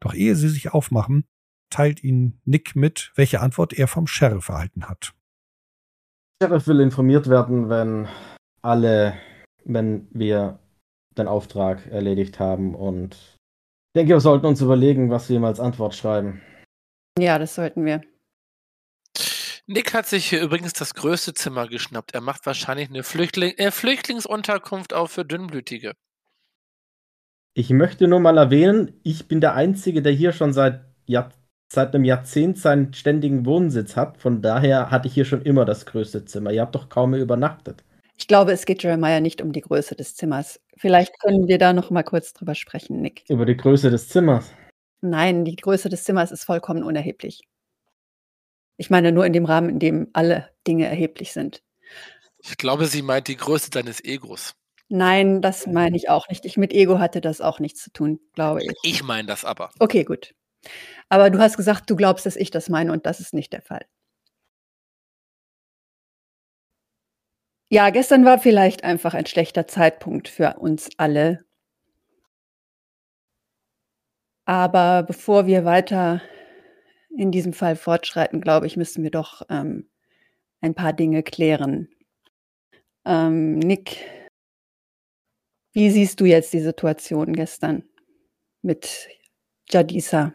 Doch 0.00 0.14
ehe 0.14 0.34
sie 0.34 0.48
sich 0.48 0.72
aufmachen, 0.72 1.24
teilt 1.70 2.02
ihnen 2.02 2.40
Nick 2.44 2.74
mit, 2.74 3.12
welche 3.14 3.40
Antwort 3.40 3.72
er 3.72 3.86
vom 3.86 4.06
Sheriff 4.06 4.48
erhalten 4.48 4.88
hat. 4.88 5.14
Der 6.40 6.48
Sheriff 6.48 6.66
will 6.66 6.80
informiert 6.80 7.28
werden, 7.28 7.68
wenn 7.68 8.08
alle, 8.62 9.14
wenn 9.64 10.08
wir 10.12 10.58
den 11.16 11.28
Auftrag 11.28 11.86
erledigt 11.86 12.38
haben 12.38 12.74
und 12.74 13.14
ich 13.14 14.00
denke, 14.00 14.14
wir 14.14 14.20
sollten 14.20 14.46
uns 14.46 14.60
überlegen, 14.60 15.10
was 15.10 15.28
wir 15.28 15.36
ihm 15.36 15.44
als 15.44 15.60
Antwort 15.60 15.94
schreiben. 15.94 16.42
Ja, 17.18 17.38
das 17.38 17.54
sollten 17.54 17.84
wir. 17.84 18.02
Nick 19.70 19.92
hat 19.92 20.06
sich 20.06 20.30
hier 20.30 20.40
übrigens 20.40 20.72
das 20.72 20.94
größte 20.94 21.34
Zimmer 21.34 21.68
geschnappt. 21.68 22.14
Er 22.14 22.22
macht 22.22 22.46
wahrscheinlich 22.46 22.88
eine 22.88 23.02
Flüchtling 23.02 23.52
äh, 23.58 23.70
Flüchtlingsunterkunft 23.70 24.94
auch 24.94 25.10
für 25.10 25.26
Dünnblütige. 25.26 25.92
Ich 27.52 27.68
möchte 27.68 28.08
nur 28.08 28.18
mal 28.18 28.38
erwähnen, 28.38 28.98
ich 29.02 29.28
bin 29.28 29.42
der 29.42 29.54
Einzige, 29.54 30.00
der 30.00 30.12
hier 30.12 30.32
schon 30.32 30.54
seit 30.54 30.86
Jahr 31.04 31.28
seit 31.70 31.94
einem 31.94 32.04
Jahrzehnt 32.04 32.56
seinen 32.56 32.94
ständigen 32.94 33.44
Wohnsitz 33.44 33.94
hat. 33.94 34.16
Von 34.16 34.40
daher 34.40 34.90
hatte 34.90 35.06
ich 35.06 35.12
hier 35.12 35.26
schon 35.26 35.42
immer 35.42 35.66
das 35.66 35.84
größte 35.84 36.24
Zimmer. 36.24 36.50
Ihr 36.50 36.62
habt 36.62 36.74
doch 36.74 36.88
kaum 36.88 37.10
mehr 37.10 37.20
übernachtet. 37.20 37.84
Ich 38.16 38.26
glaube, 38.26 38.52
es 38.52 38.64
geht 38.64 38.82
Jeremiah 38.82 39.20
nicht 39.20 39.42
um 39.42 39.52
die 39.52 39.60
Größe 39.60 39.94
des 39.94 40.14
Zimmers. 40.14 40.60
Vielleicht 40.78 41.20
können 41.20 41.46
wir 41.46 41.58
da 41.58 41.74
noch 41.74 41.90
mal 41.90 42.04
kurz 42.04 42.32
drüber 42.32 42.54
sprechen, 42.54 43.02
Nick. 43.02 43.24
Über 43.28 43.44
die 43.44 43.56
Größe 43.56 43.90
des 43.90 44.08
Zimmers. 44.08 44.50
Nein, 45.02 45.44
die 45.44 45.56
Größe 45.56 45.90
des 45.90 46.04
Zimmers 46.04 46.32
ist 46.32 46.44
vollkommen 46.44 46.82
unerheblich. 46.82 47.42
Ich 48.78 48.90
meine 48.90 49.12
nur 49.12 49.26
in 49.26 49.32
dem 49.32 49.44
Rahmen, 49.44 49.68
in 49.68 49.78
dem 49.80 50.08
alle 50.14 50.48
Dinge 50.66 50.86
erheblich 50.86 51.32
sind. 51.32 51.62
Ich 52.38 52.56
glaube, 52.56 52.86
sie 52.86 53.02
meint 53.02 53.28
die 53.28 53.36
Größe 53.36 53.70
deines 53.70 54.02
Egos. 54.02 54.54
Nein, 54.88 55.42
das 55.42 55.66
meine 55.66 55.96
ich 55.96 56.08
auch 56.08 56.28
nicht. 56.28 56.46
Ich 56.46 56.56
mit 56.56 56.72
Ego 56.72 56.98
hatte 56.98 57.20
das 57.20 57.40
auch 57.40 57.58
nichts 57.58 57.82
zu 57.82 57.92
tun, 57.92 58.20
glaube 58.34 58.62
ich. 58.62 58.70
Ich 58.82 59.02
meine 59.02 59.26
das 59.26 59.44
aber. 59.44 59.70
Okay, 59.80 60.04
gut. 60.04 60.34
Aber 61.08 61.28
du 61.28 61.40
hast 61.40 61.56
gesagt, 61.56 61.90
du 61.90 61.96
glaubst, 61.96 62.24
dass 62.24 62.36
ich 62.36 62.50
das 62.50 62.68
meine 62.68 62.92
und 62.92 63.04
das 63.04 63.20
ist 63.20 63.34
nicht 63.34 63.52
der 63.52 63.62
Fall. 63.62 63.84
Ja, 67.70 67.90
gestern 67.90 68.24
war 68.24 68.38
vielleicht 68.38 68.82
einfach 68.82 69.12
ein 69.12 69.26
schlechter 69.26 69.66
Zeitpunkt 69.66 70.28
für 70.28 70.54
uns 70.58 70.88
alle. 70.96 71.44
Aber 74.46 75.02
bevor 75.02 75.46
wir 75.46 75.66
weiter 75.66 76.22
in 77.16 77.30
diesem 77.30 77.52
Fall 77.52 77.76
fortschreiten, 77.76 78.40
glaube 78.40 78.66
ich, 78.66 78.76
müssen 78.76 79.02
wir 79.02 79.10
doch 79.10 79.42
ähm, 79.48 79.88
ein 80.60 80.74
paar 80.74 80.92
Dinge 80.92 81.22
klären. 81.22 81.88
Ähm, 83.04 83.58
Nick, 83.58 83.98
wie 85.72 85.90
siehst 85.90 86.20
du 86.20 86.24
jetzt 86.24 86.52
die 86.52 86.60
Situation 86.60 87.32
gestern 87.32 87.84
mit 88.62 89.08
Jadisa? 89.70 90.32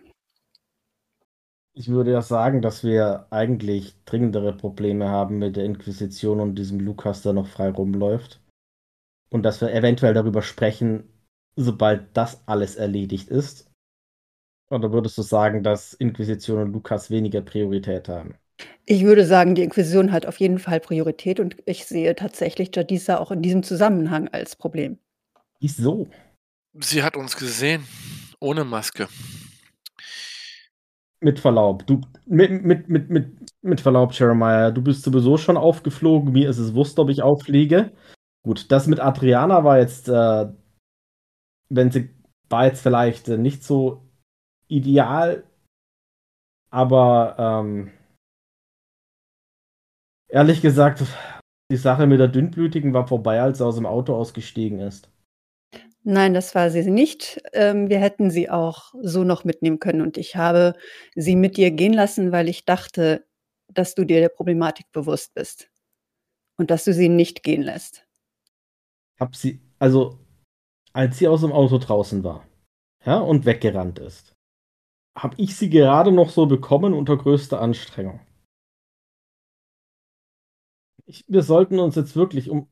Ich 1.75 1.87
würde 1.89 2.11
ja 2.11 2.21
sagen, 2.21 2.61
dass 2.61 2.83
wir 2.83 3.27
eigentlich 3.31 3.95
dringendere 4.05 4.55
Probleme 4.55 5.09
haben 5.09 5.39
mit 5.39 5.55
der 5.55 5.65
Inquisition 5.65 6.39
und 6.39 6.55
diesem 6.55 6.79
Lukas, 6.79 7.23
der 7.23 7.33
noch 7.33 7.47
frei 7.47 7.69
rumläuft. 7.69 8.41
Und 9.31 9.41
dass 9.41 9.59
wir 9.59 9.73
eventuell 9.73 10.13
darüber 10.13 10.43
sprechen, 10.43 11.09
sobald 11.55 12.15
das 12.15 12.47
alles 12.47 12.75
erledigt 12.75 13.29
ist. 13.29 13.72
Oder 14.73 14.91
würdest 14.91 15.17
du 15.17 15.21
sagen, 15.21 15.63
dass 15.63 15.93
Inquisition 15.93 16.61
und 16.61 16.73
Lukas 16.73 17.09
weniger 17.09 17.41
Priorität 17.41 18.09
haben? 18.09 18.35
Ich 18.85 19.03
würde 19.03 19.25
sagen, 19.25 19.55
die 19.55 19.63
Inquisition 19.63 20.11
hat 20.11 20.25
auf 20.25 20.39
jeden 20.39 20.59
Fall 20.59 20.79
Priorität 20.79 21.39
und 21.39 21.57
ich 21.65 21.85
sehe 21.85 22.15
tatsächlich 22.15 22.71
Jadisa 22.73 23.17
auch 23.17 23.31
in 23.31 23.41
diesem 23.41 23.63
Zusammenhang 23.63 24.27
als 24.29 24.55
Problem. 24.55 24.97
Wieso? 25.59 26.07
Sie 26.79 27.03
hat 27.03 27.15
uns 27.15 27.37
gesehen, 27.37 27.85
ohne 28.39 28.63
Maske 28.63 29.07
mit 31.23 31.39
Verlaub, 31.39 31.87
du, 31.87 32.01
mit, 32.25 32.63
mit, 32.63 32.89
mit, 32.89 33.09
mit, 33.09 33.53
mit 33.61 33.81
Verlaub, 33.81 34.13
Jeremiah, 34.13 34.71
du 34.71 34.81
bist 34.81 35.03
sowieso 35.03 35.37
schon 35.37 35.57
aufgeflogen. 35.57 36.33
Mir 36.33 36.49
ist 36.49 36.57
es 36.57 36.73
wurscht, 36.73 36.99
ob 36.99 37.09
ich 37.09 37.23
auffliege. 37.23 37.91
Gut, 38.43 38.71
das 38.71 38.87
mit 38.87 38.99
Adriana 38.99 39.63
war 39.63 39.79
jetzt, 39.79 40.09
äh, 40.09 40.45
wenn 41.69 41.91
sie, 41.91 42.09
war 42.49 42.65
jetzt 42.65 42.81
vielleicht 42.81 43.29
äh, 43.29 43.37
nicht 43.37 43.63
so 43.63 44.05
ideal, 44.73 45.43
aber 46.69 47.35
ähm, 47.37 47.91
ehrlich 50.27 50.61
gesagt, 50.61 51.03
die 51.71 51.77
Sache 51.77 52.07
mit 52.07 52.19
der 52.19 52.27
Dünnblütigen 52.27 52.93
war 52.93 53.07
vorbei, 53.07 53.41
als 53.41 53.59
sie 53.59 53.65
aus 53.65 53.75
dem 53.75 53.85
Auto 53.85 54.15
ausgestiegen 54.15 54.79
ist. 54.79 55.09
Nein, 56.05 56.33
das 56.33 56.53
war 56.53 56.69
sie 56.69 56.89
nicht. 56.89 57.41
Ähm, 57.53 57.89
wir 57.89 57.99
hätten 57.99 58.29
sie 58.29 58.49
auch 58.49 58.93
so 59.01 59.23
noch 59.23 59.45
mitnehmen 59.45 59.79
können 59.79 60.01
und 60.01 60.17
ich 60.17 60.35
habe 60.35 60.75
sie 61.15 61.35
mit 61.35 61.55
dir 61.55 61.71
gehen 61.71 61.93
lassen, 61.93 62.31
weil 62.31 62.49
ich 62.49 62.65
dachte, 62.65 63.25
dass 63.69 63.95
du 63.95 64.03
dir 64.03 64.19
der 64.19 64.29
Problematik 64.29 64.91
bewusst 64.91 65.33
bist 65.33 65.69
und 66.57 66.71
dass 66.71 66.83
du 66.83 66.93
sie 66.93 67.07
nicht 67.07 67.43
gehen 67.43 67.61
lässt. 67.61 68.05
Hab 69.19 69.35
sie, 69.35 69.61
also 69.79 70.19
als 70.91 71.17
sie 71.19 71.27
aus 71.27 71.41
dem 71.41 71.51
Auto 71.51 71.77
draußen 71.77 72.23
war, 72.23 72.45
ja, 73.05 73.19
und 73.19 73.45
weggerannt 73.45 73.99
ist, 73.99 74.32
habe 75.15 75.35
ich 75.37 75.55
sie 75.55 75.69
gerade 75.69 76.11
noch 76.11 76.29
so 76.29 76.45
bekommen 76.45 76.93
unter 76.93 77.17
größter 77.17 77.61
Anstrengung. 77.61 78.19
Ich, 81.05 81.23
wir 81.27 81.43
sollten 81.43 81.79
uns 81.79 81.95
jetzt 81.95 82.15
wirklich 82.15 82.49
um 82.49 82.67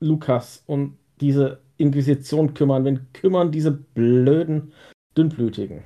Lukas 0.00 0.62
und 0.66 0.98
diese 1.20 1.62
Inquisition 1.76 2.54
kümmern, 2.54 2.84
wenn 2.84 3.12
kümmern 3.12 3.52
diese 3.52 3.70
blöden 3.70 4.72
Dünnblütigen. 5.16 5.84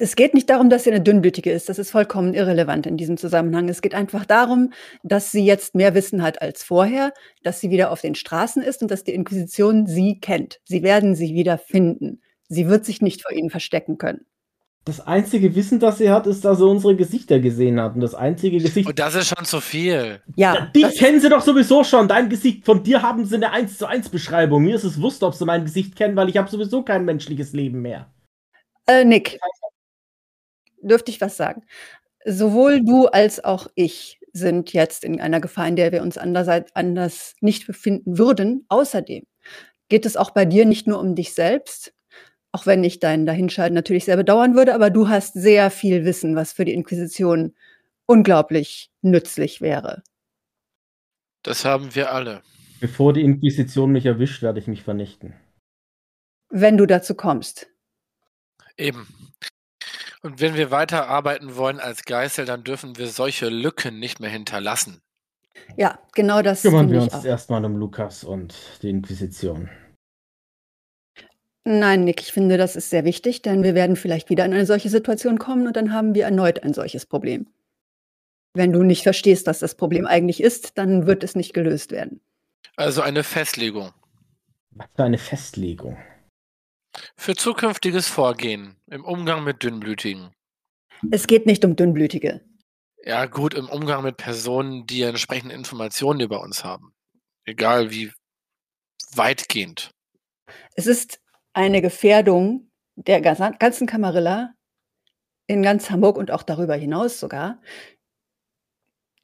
Es 0.00 0.14
geht 0.14 0.34
nicht 0.34 0.48
darum, 0.48 0.70
dass 0.70 0.84
sie 0.84 0.92
eine 0.92 1.00
Dünnblütige 1.00 1.50
ist. 1.50 1.68
Das 1.68 1.78
ist 1.78 1.90
vollkommen 1.90 2.32
irrelevant 2.32 2.86
in 2.86 2.96
diesem 2.96 3.16
Zusammenhang. 3.16 3.68
Es 3.68 3.82
geht 3.82 3.94
einfach 3.94 4.24
darum, 4.24 4.72
dass 5.02 5.32
sie 5.32 5.44
jetzt 5.44 5.74
mehr 5.74 5.94
Wissen 5.94 6.22
hat 6.22 6.40
als 6.40 6.62
vorher, 6.62 7.12
dass 7.42 7.60
sie 7.60 7.70
wieder 7.70 7.90
auf 7.90 8.00
den 8.00 8.14
Straßen 8.14 8.62
ist 8.62 8.82
und 8.82 8.90
dass 8.90 9.02
die 9.02 9.14
Inquisition 9.14 9.86
sie 9.86 10.20
kennt. 10.20 10.60
Sie 10.64 10.82
werden 10.82 11.16
sie 11.16 11.34
wieder 11.34 11.58
finden. 11.58 12.20
Sie 12.48 12.68
wird 12.68 12.84
sich 12.84 13.02
nicht 13.02 13.22
vor 13.22 13.32
ihnen 13.32 13.50
verstecken 13.50 13.98
können. 13.98 14.24
Das 14.88 15.06
einzige 15.06 15.54
Wissen, 15.54 15.78
das 15.80 15.98
sie 15.98 16.08
hat, 16.08 16.26
ist, 16.26 16.46
dass 16.46 16.56
sie 16.56 16.66
unsere 16.66 16.96
Gesichter 16.96 17.40
gesehen 17.40 17.78
hat. 17.78 17.94
Und 17.94 18.00
das 18.00 18.14
einzige 18.14 18.56
Gesicht. 18.56 18.88
Und 18.88 18.98
das 18.98 19.14
ist 19.14 19.28
schon 19.28 19.44
zu 19.44 19.60
viel. 19.60 20.22
Ja. 20.34 20.70
Die 20.74 20.80
kennen 20.80 21.20
sie 21.20 21.28
doch 21.28 21.42
sowieso 21.42 21.84
schon. 21.84 22.08
Dein 22.08 22.30
Gesicht, 22.30 22.64
von 22.64 22.82
dir 22.82 23.02
haben 23.02 23.26
sie 23.26 23.34
eine 23.34 23.52
1 23.52 23.76
zu 23.76 23.84
1 23.84 24.08
Beschreibung. 24.08 24.64
Mir 24.64 24.76
ist 24.76 24.84
es 24.84 24.98
wurscht, 24.98 25.22
ob 25.22 25.34
sie 25.34 25.44
mein 25.44 25.66
Gesicht 25.66 25.94
kennen, 25.94 26.16
weil 26.16 26.30
ich 26.30 26.38
habe 26.38 26.48
sowieso 26.48 26.82
kein 26.84 27.04
menschliches 27.04 27.52
Leben 27.52 27.82
mehr. 27.82 28.10
Äh, 28.86 29.04
Nick, 29.04 29.38
dürfte 30.80 31.10
ich 31.10 31.20
was 31.20 31.36
sagen? 31.36 31.66
Sowohl 32.24 32.82
du 32.82 33.08
als 33.08 33.44
auch 33.44 33.66
ich 33.74 34.18
sind 34.32 34.72
jetzt 34.72 35.04
in 35.04 35.20
einer 35.20 35.42
Gefahr, 35.42 35.68
in 35.68 35.76
der 35.76 35.92
wir 35.92 36.00
uns 36.00 36.16
andererseits 36.16 36.74
anders 36.74 37.34
nicht 37.42 37.66
befinden 37.66 38.16
würden. 38.16 38.64
Außerdem 38.70 39.24
geht 39.90 40.06
es 40.06 40.16
auch 40.16 40.30
bei 40.30 40.46
dir 40.46 40.64
nicht 40.64 40.86
nur 40.86 40.98
um 40.98 41.14
dich 41.14 41.34
selbst, 41.34 41.92
auch 42.52 42.66
wenn 42.66 42.82
ich 42.84 42.98
dein 43.00 43.26
Dahinschalten 43.26 43.74
natürlich 43.74 44.04
sehr 44.04 44.16
bedauern 44.16 44.54
würde, 44.54 44.74
aber 44.74 44.90
du 44.90 45.08
hast 45.08 45.34
sehr 45.34 45.70
viel 45.70 46.04
Wissen, 46.04 46.36
was 46.36 46.52
für 46.52 46.64
die 46.64 46.74
Inquisition 46.74 47.54
unglaublich 48.06 48.90
nützlich 49.02 49.60
wäre. 49.60 50.02
Das 51.42 51.64
haben 51.64 51.94
wir 51.94 52.12
alle. 52.12 52.42
Bevor 52.80 53.12
die 53.12 53.22
Inquisition 53.22 53.92
mich 53.92 54.06
erwischt, 54.06 54.42
werde 54.42 54.60
ich 54.60 54.66
mich 54.66 54.82
vernichten. 54.82 55.34
Wenn 56.48 56.76
du 56.76 56.86
dazu 56.86 57.14
kommst. 57.14 57.68
Eben. 58.76 59.06
Und 60.22 60.40
wenn 60.40 60.54
wir 60.54 60.70
weiter 60.70 61.08
arbeiten 61.08 61.56
wollen 61.56 61.80
als 61.80 62.04
Geißel, 62.04 62.44
dann 62.44 62.64
dürfen 62.64 62.96
wir 62.96 63.08
solche 63.08 63.48
Lücken 63.48 63.98
nicht 63.98 64.20
mehr 64.20 64.30
hinterlassen. 64.30 65.00
Ja, 65.76 65.98
genau 66.14 66.42
das. 66.42 66.62
Kümmern 66.62 66.90
wir 66.90 67.02
uns 67.02 67.24
erstmal 67.24 67.64
um 67.64 67.76
Lukas 67.76 68.24
und 68.24 68.54
die 68.82 68.90
Inquisition. 68.90 69.68
Nein, 71.64 72.04
Nick, 72.04 72.22
ich 72.22 72.32
finde, 72.32 72.56
das 72.56 72.76
ist 72.76 72.90
sehr 72.90 73.04
wichtig, 73.04 73.42
denn 73.42 73.62
wir 73.62 73.74
werden 73.74 73.96
vielleicht 73.96 74.30
wieder 74.30 74.44
in 74.44 74.54
eine 74.54 74.66
solche 74.66 74.88
Situation 74.88 75.38
kommen 75.38 75.66
und 75.66 75.76
dann 75.76 75.92
haben 75.92 76.14
wir 76.14 76.24
erneut 76.24 76.62
ein 76.62 76.72
solches 76.72 77.04
Problem. 77.04 77.46
Wenn 78.54 78.72
du 78.72 78.82
nicht 78.82 79.02
verstehst, 79.02 79.46
was 79.46 79.58
das 79.58 79.74
Problem 79.74 80.06
eigentlich 80.06 80.42
ist, 80.42 80.78
dann 80.78 81.06
wird 81.06 81.22
es 81.22 81.34
nicht 81.34 81.52
gelöst 81.52 81.90
werden. 81.90 82.20
Also 82.76 83.02
eine 83.02 83.22
Festlegung. 83.22 83.92
Was 84.70 84.88
für 84.96 85.04
eine 85.04 85.18
Festlegung? 85.18 85.98
Für 87.16 87.34
zukünftiges 87.34 88.08
Vorgehen 88.08 88.76
im 88.86 89.04
Umgang 89.04 89.44
mit 89.44 89.62
Dünnblütigen. 89.62 90.30
Es 91.10 91.26
geht 91.26 91.46
nicht 91.46 91.64
um 91.64 91.76
Dünnblütige. 91.76 92.40
Ja, 93.04 93.26
gut, 93.26 93.54
im 93.54 93.68
Umgang 93.68 94.02
mit 94.02 94.16
Personen, 94.16 94.86
die 94.86 95.02
entsprechende 95.02 95.54
Informationen 95.54 96.20
über 96.20 96.40
uns 96.40 96.64
haben. 96.64 96.92
Egal 97.44 97.90
wie 97.90 98.12
weitgehend. 99.14 99.90
Es 100.74 100.86
ist 100.86 101.20
eine 101.58 101.82
Gefährdung 101.82 102.70
der 102.94 103.20
ganzen 103.20 103.88
Kamarilla 103.88 104.54
in 105.48 105.60
ganz 105.60 105.90
Hamburg 105.90 106.16
und 106.16 106.30
auch 106.30 106.44
darüber 106.44 106.76
hinaus 106.76 107.18
sogar, 107.18 107.60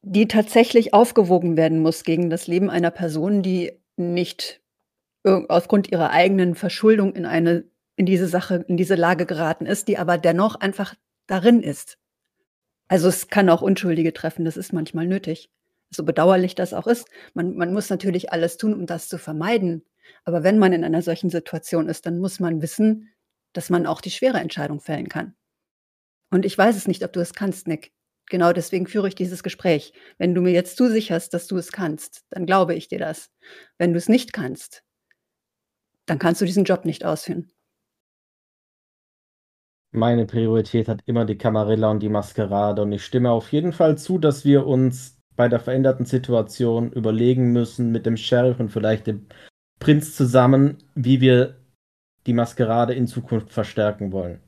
die 0.03 0.27
tatsächlich 0.27 0.93
aufgewogen 0.93 1.57
werden 1.57 1.79
muss 1.79 2.03
gegen 2.03 2.31
das 2.31 2.49
Leben 2.49 2.71
einer 2.71 2.91
Person, 2.91 3.43
die 3.43 3.81
nicht 3.97 4.61
aufgrund 5.23 5.93
ihrer 5.93 6.11
eigenen 6.11 6.57
Verschuldung 6.57 7.15
in 7.15 7.25
eine 7.25 7.71
in 7.95 8.05
diese 8.05 8.27
Sache, 8.27 8.65
in 8.67 8.77
diese 8.77 8.97
Lage 8.97 9.27
geraten 9.27 9.65
ist, 9.65 9.87
die 9.87 9.97
aber 9.97 10.19
dennoch 10.19 10.57
einfach 10.57 10.97
darin 11.29 11.63
ist. 11.63 11.99
Also 12.89 13.07
es 13.07 13.29
kann 13.29 13.49
auch 13.49 13.63
Unschuldige 13.63 14.13
treffen, 14.13 14.45
das 14.45 14.57
ist 14.57 14.73
manchmal 14.73 15.07
nötig. 15.07 15.53
So 15.91 16.03
bedauerlich 16.03 16.57
das 16.57 16.75
auch 16.75 16.89
ist. 16.89 17.07
Man, 17.35 17.55
man 17.55 17.73
muss 17.73 17.91
natürlich 17.91 18.33
alles 18.33 18.57
tun, 18.57 18.75
um 18.75 18.87
das 18.87 19.09
zu 19.09 19.19
vermeiden. 19.19 19.85
Aber 20.25 20.43
wenn 20.43 20.59
man 20.59 20.73
in 20.73 20.85
einer 20.85 21.03
solchen 21.03 21.31
Situation 21.31 21.89
ist, 21.89 22.07
dann 22.07 22.19
muss 22.19 22.41
man 22.41 22.63
wissen, 22.63 23.11
dass 23.53 23.71
man 23.71 23.87
auch 23.87 24.01
die 24.01 24.11
schwere 24.11 24.39
Entscheidung 24.39 24.81
fällen 24.81 25.09
kann. 25.09 25.35
Und 26.31 26.45
ich 26.45 26.57
weiß 26.57 26.77
es 26.77 26.89
nicht, 26.89 27.05
ob 27.05 27.13
du 27.13 27.21
es 27.21 27.35
kannst, 27.35 27.69
Nick. 27.69 27.93
Genau 28.27 28.53
deswegen 28.53 28.87
führe 28.87 29.09
ich 29.09 29.15
dieses 29.15 29.43
Gespräch. 29.43 29.93
Wenn 30.19 30.35
du 30.35 30.41
mir 30.41 30.53
jetzt 30.53 30.77
zusicherst, 30.77 31.35
dass 31.35 31.47
du 31.47 31.57
es 31.57 31.73
kannst, 31.73 32.25
dann 32.31 32.47
glaube 32.47 32.75
ich 32.75 32.89
dir 32.89 32.99
das. 32.99 33.31
Wenn 33.79 33.93
du 33.93 33.99
es 33.99 34.09
nicht 34.09 34.33
kannst, 34.33 34.83
dann 36.07 36.19
kannst 36.19 36.41
du 36.41 36.45
diesen 36.45 36.65
Job 36.65 36.85
nicht 36.85 37.05
ausführen. 37.05 37.51
Meine 39.93 40.27
Priorität 40.27 40.89
hat 40.89 41.03
immer 41.07 41.25
die 41.25 41.39
Camarilla 41.39 41.91
und 41.91 42.01
die 42.03 42.09
Maskerade 42.09 42.83
und 42.83 42.91
ich 42.91 43.05
stimme 43.05 43.31
auf 43.31 43.53
jeden 43.53 43.73
Fall 43.73 43.97
zu, 43.97 44.19
dass 44.19 44.45
wir 44.45 44.67
uns 44.67 45.21
bei 45.37 45.49
der 45.49 45.61
veränderten 45.61 46.05
Situation 46.05 46.91
überlegen 46.93 47.53
müssen 47.53 47.93
mit 47.93 48.07
dem 48.07 48.17
Sheriff 48.17 48.59
und 48.59 48.71
vielleicht 48.71 49.07
dem 49.07 49.29
Prinz 49.85 50.17
zusammen, 50.17 50.79
wie 50.95 51.21
wir 51.21 51.57
die 52.27 52.33
Maskerade 52.33 52.95
in 52.95 53.07
Zukunft 53.07 53.53
verstärken 53.53 54.13
wollen. 54.13 54.41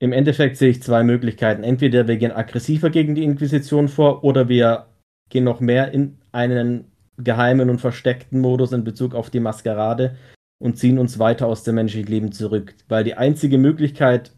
Im 0.00 0.12
Endeffekt 0.12 0.56
sehe 0.56 0.70
ich 0.70 0.82
zwei 0.82 1.04
Möglichkeiten. 1.04 1.62
Entweder 1.62 2.08
wir 2.08 2.16
gehen 2.16 2.32
aggressiver 2.32 2.90
gegen 2.90 3.14
die 3.14 3.22
Inquisition 3.22 3.86
vor 3.86 4.24
oder 4.24 4.48
wir 4.48 4.88
gehen 5.30 5.44
noch 5.44 5.60
mehr 5.60 5.92
in 5.92 6.18
einen 6.32 6.90
geheimen 7.18 7.70
und 7.70 7.80
versteckten 7.80 8.40
Modus 8.40 8.72
in 8.72 8.82
Bezug 8.82 9.14
auf 9.14 9.30
die 9.30 9.38
Maskerade 9.38 10.16
und 10.60 10.76
ziehen 10.76 10.98
uns 10.98 11.20
weiter 11.20 11.46
aus 11.46 11.62
dem 11.62 11.76
menschlichen 11.76 12.10
Leben 12.10 12.32
zurück. 12.32 12.74
Weil 12.88 13.04
die 13.04 13.14
einzige 13.14 13.58
Möglichkeit, 13.58 14.32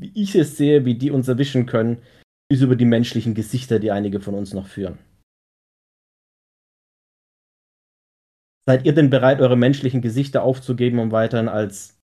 wie 0.00 0.12
ich 0.14 0.36
es 0.36 0.56
sehe, 0.56 0.84
wie 0.84 0.94
die 0.94 1.10
uns 1.10 1.26
erwischen 1.26 1.66
können, 1.66 1.98
ist 2.48 2.62
über 2.62 2.76
die 2.76 2.84
menschlichen 2.84 3.34
Gesichter, 3.34 3.80
die 3.80 3.90
einige 3.90 4.20
von 4.20 4.34
uns 4.34 4.54
noch 4.54 4.68
führen. 4.68 4.98
Seid 8.66 8.84
ihr 8.84 8.94
denn 8.94 9.10
bereit, 9.10 9.40
eure 9.40 9.56
menschlichen 9.56 10.02
Gesichter 10.02 10.42
aufzugeben, 10.42 10.98
um 10.98 11.12
weiterhin 11.12 11.48
als 11.48 11.98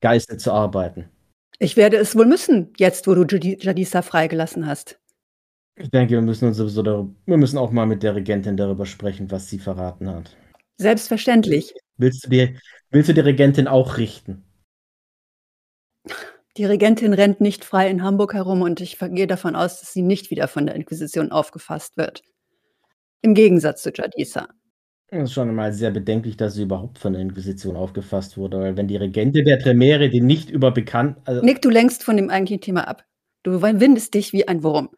Geister 0.00 0.38
zu 0.38 0.52
arbeiten? 0.52 1.10
Ich 1.58 1.76
werde 1.76 1.98
es 1.98 2.16
wohl 2.16 2.26
müssen, 2.26 2.72
jetzt 2.78 3.06
wo 3.06 3.14
du 3.14 3.24
Jadisa 3.36 4.02
freigelassen 4.02 4.66
hast. 4.66 4.98
Ich 5.76 5.90
denke, 5.90 6.14
wir 6.14 6.22
müssen 6.22 6.48
uns 6.48 6.56
sowieso 6.56 6.82
darüber, 6.82 7.14
wir 7.26 7.36
müssen 7.36 7.58
auch 7.58 7.70
mal 7.70 7.86
mit 7.86 8.02
der 8.02 8.14
Regentin 8.14 8.56
darüber 8.56 8.86
sprechen, 8.86 9.30
was 9.30 9.48
sie 9.48 9.58
verraten 9.58 10.08
hat. 10.08 10.36
Selbstverständlich. 10.78 11.74
Willst 11.96 12.24
du 12.24 12.30
die, 12.30 12.58
willst 12.90 13.08
du 13.08 13.14
die 13.14 13.20
Regentin 13.20 13.66
auch 13.66 13.98
richten? 13.98 14.44
Die 16.56 16.64
Regentin 16.64 17.12
rennt 17.12 17.40
nicht 17.40 17.64
frei 17.64 17.88
in 17.88 18.02
Hamburg 18.02 18.34
herum 18.34 18.62
und 18.62 18.80
ich 18.80 18.98
gehe 18.98 19.26
davon 19.26 19.54
aus, 19.54 19.80
dass 19.80 19.92
sie 19.92 20.02
nicht 20.02 20.30
wieder 20.30 20.48
von 20.48 20.66
der 20.66 20.74
Inquisition 20.74 21.30
aufgefasst 21.30 21.96
wird. 21.96 22.22
Im 23.22 23.34
Gegensatz 23.34 23.82
zu 23.82 23.90
Jadisa. 23.92 24.48
Das 25.08 25.24
ist 25.24 25.32
schon 25.32 25.52
mal 25.54 25.72
sehr 25.72 25.90
bedenklich, 25.90 26.36
dass 26.36 26.54
sie 26.54 26.62
überhaupt 26.62 26.98
von 26.98 27.12
der 27.12 27.22
Inquisition 27.22 27.76
aufgefasst 27.76 28.36
wurde, 28.36 28.60
weil 28.60 28.76
wenn 28.76 28.86
die 28.86 28.96
Regentin 28.96 29.44
der 29.44 29.58
Tremere, 29.58 30.08
die 30.08 30.20
nicht 30.20 30.50
über 30.50 30.70
bekannt. 30.70 31.18
Also 31.24 31.42
Nick, 31.42 31.62
du 31.62 31.68
lenkst 31.68 32.04
von 32.04 32.16
dem 32.16 32.30
eigentlichen 32.30 32.60
Thema 32.60 32.86
ab. 32.86 33.04
Du 33.42 33.60
windest 33.62 34.14
dich 34.14 34.32
wie 34.32 34.46
ein 34.46 34.62
Wurm. 34.62 34.90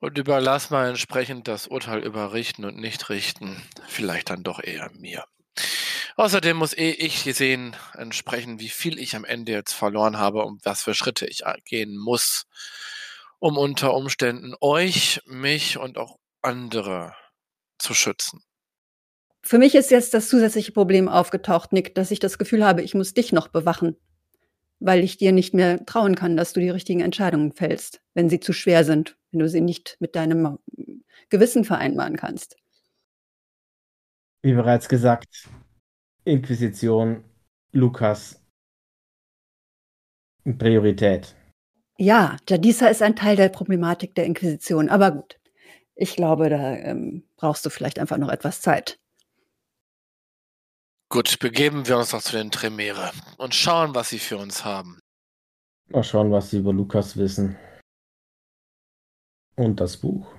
Und 0.00 0.18
überlass 0.18 0.70
mal 0.70 0.88
entsprechend 0.88 1.48
das 1.48 1.66
Urteil 1.66 2.04
über 2.04 2.34
richten 2.34 2.64
und 2.66 2.76
nicht 2.76 3.08
richten. 3.08 3.56
Vielleicht 3.86 4.28
dann 4.28 4.42
doch 4.42 4.62
eher 4.62 4.90
mir. 4.98 5.24
Außerdem 6.16 6.56
muss 6.56 6.76
eh 6.76 6.90
ich 6.90 7.22
sehen, 7.34 7.74
entsprechend, 7.94 8.60
wie 8.60 8.68
viel 8.68 8.98
ich 8.98 9.16
am 9.16 9.24
Ende 9.24 9.52
jetzt 9.52 9.72
verloren 9.72 10.18
habe 10.18 10.44
und 10.44 10.64
was 10.64 10.82
für 10.82 10.94
Schritte 10.94 11.26
ich 11.26 11.42
gehen 11.64 11.96
muss, 11.96 12.46
um 13.38 13.56
unter 13.56 13.94
Umständen 13.94 14.54
euch, 14.60 15.20
mich 15.26 15.78
und 15.78 15.96
auch 15.98 16.18
andere 16.46 17.12
zu 17.78 17.92
schützen. 17.92 18.40
Für 19.42 19.58
mich 19.58 19.74
ist 19.74 19.90
jetzt 19.90 20.14
das 20.14 20.28
zusätzliche 20.28 20.72
Problem 20.72 21.08
aufgetaucht, 21.08 21.72
Nick, 21.72 21.94
dass 21.94 22.10
ich 22.10 22.18
das 22.18 22.38
Gefühl 22.38 22.64
habe, 22.64 22.82
ich 22.82 22.94
muss 22.94 23.14
dich 23.14 23.32
noch 23.32 23.48
bewachen, 23.48 23.96
weil 24.78 25.04
ich 25.04 25.18
dir 25.18 25.32
nicht 25.32 25.54
mehr 25.54 25.84
trauen 25.86 26.14
kann, 26.14 26.36
dass 26.36 26.52
du 26.52 26.60
die 26.60 26.70
richtigen 26.70 27.00
Entscheidungen 27.00 27.52
fällst, 27.52 28.00
wenn 28.14 28.28
sie 28.28 28.40
zu 28.40 28.52
schwer 28.52 28.84
sind, 28.84 29.16
wenn 29.30 29.40
du 29.40 29.48
sie 29.48 29.60
nicht 29.60 29.96
mit 30.00 30.16
deinem 30.16 30.58
Gewissen 31.28 31.64
vereinbaren 31.64 32.16
kannst. 32.16 32.56
Wie 34.42 34.54
bereits 34.54 34.88
gesagt, 34.88 35.48
Inquisition, 36.24 37.24
Lukas, 37.72 38.40
Priorität. 40.58 41.34
Ja, 41.98 42.36
Jadisa 42.48 42.86
ist 42.88 43.02
ein 43.02 43.16
Teil 43.16 43.36
der 43.36 43.48
Problematik 43.48 44.14
der 44.14 44.26
Inquisition, 44.26 44.88
aber 44.88 45.10
gut. 45.10 45.40
Ich 45.98 46.14
glaube, 46.14 46.50
da 46.50 46.74
ähm, 46.74 47.26
brauchst 47.36 47.64
du 47.64 47.70
vielleicht 47.70 47.98
einfach 47.98 48.18
noch 48.18 48.28
etwas 48.28 48.60
Zeit. 48.60 49.00
Gut, 51.08 51.38
begeben 51.38 51.86
wir 51.86 51.96
uns 51.96 52.12
noch 52.12 52.20
zu 52.22 52.36
den 52.36 52.50
Tremere 52.50 53.12
und 53.38 53.54
schauen, 53.54 53.94
was 53.94 54.10
sie 54.10 54.18
für 54.18 54.36
uns 54.36 54.64
haben. 54.64 55.00
Mal 55.88 56.04
schauen, 56.04 56.30
was 56.30 56.50
sie 56.50 56.58
über 56.58 56.72
Lukas 56.72 57.16
wissen. 57.16 57.56
Und 59.56 59.80
das 59.80 59.96
Buch. 59.96 60.34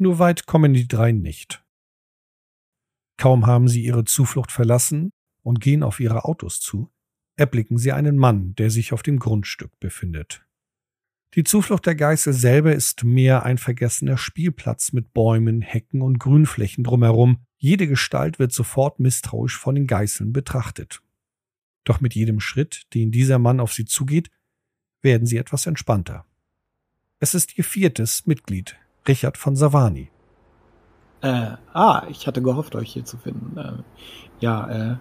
Nur 0.00 0.20
weit 0.20 0.46
kommen 0.46 0.74
die 0.74 0.86
drei 0.86 1.10
nicht. 1.10 1.64
Kaum 3.18 3.46
haben 3.46 3.68
sie 3.68 3.84
ihre 3.84 4.04
Zuflucht 4.04 4.52
verlassen 4.52 5.12
und 5.42 5.60
gehen 5.60 5.82
auf 5.82 6.00
ihre 6.00 6.24
Autos 6.24 6.60
zu, 6.60 6.90
erblicken 7.36 7.76
sie 7.76 7.92
einen 7.92 8.16
Mann, 8.16 8.54
der 8.54 8.70
sich 8.70 8.92
auf 8.92 9.02
dem 9.02 9.18
Grundstück 9.18 9.78
befindet. 9.80 10.46
Die 11.34 11.44
Zuflucht 11.44 11.84
der 11.84 11.94
Geißel 11.94 12.32
selber 12.32 12.74
ist 12.74 13.04
mehr 13.04 13.42
ein 13.42 13.58
vergessener 13.58 14.16
Spielplatz 14.16 14.92
mit 14.92 15.12
Bäumen, 15.12 15.60
Hecken 15.60 16.00
und 16.00 16.18
Grünflächen 16.18 16.84
drumherum. 16.84 17.44
Jede 17.58 17.86
Gestalt 17.86 18.38
wird 18.38 18.52
sofort 18.52 18.98
misstrauisch 18.98 19.58
von 19.58 19.74
den 19.74 19.86
Geißeln 19.86 20.32
betrachtet. 20.32 21.02
Doch 21.84 22.00
mit 22.00 22.14
jedem 22.14 22.40
Schritt, 22.40 22.86
den 22.94 23.10
dieser 23.10 23.38
Mann 23.38 23.60
auf 23.60 23.74
sie 23.74 23.84
zugeht, 23.84 24.30
werden 25.02 25.26
sie 25.26 25.36
etwas 25.36 25.66
entspannter. 25.66 26.24
Es 27.20 27.34
ist 27.34 27.58
ihr 27.58 27.64
viertes 27.64 28.26
Mitglied, 28.26 28.76
Richard 29.06 29.36
von 29.36 29.54
Savani. 29.54 30.10
Äh, 31.20 31.56
ah, 31.72 32.04
ich 32.08 32.26
hatte 32.26 32.42
gehofft, 32.42 32.74
euch 32.76 32.92
hier 32.92 33.04
zu 33.04 33.16
finden. 33.16 33.56
Äh, 33.58 33.82
ja, 34.40 34.92
äh, 34.92 34.96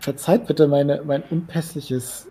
verzeiht 0.00 0.46
bitte 0.46 0.68
meine, 0.68 1.02
mein 1.04 1.22
unpässliches, 1.22 2.30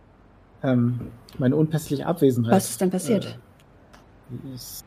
ähm, 0.63 1.11
meine 1.37 1.55
unpässliche 1.55 2.05
Abwesenheit. 2.05 2.53
Was 2.53 2.69
ist 2.69 2.81
denn 2.81 2.91
passiert? 2.91 3.39
Äh, 4.29 4.53
ist 4.53 4.85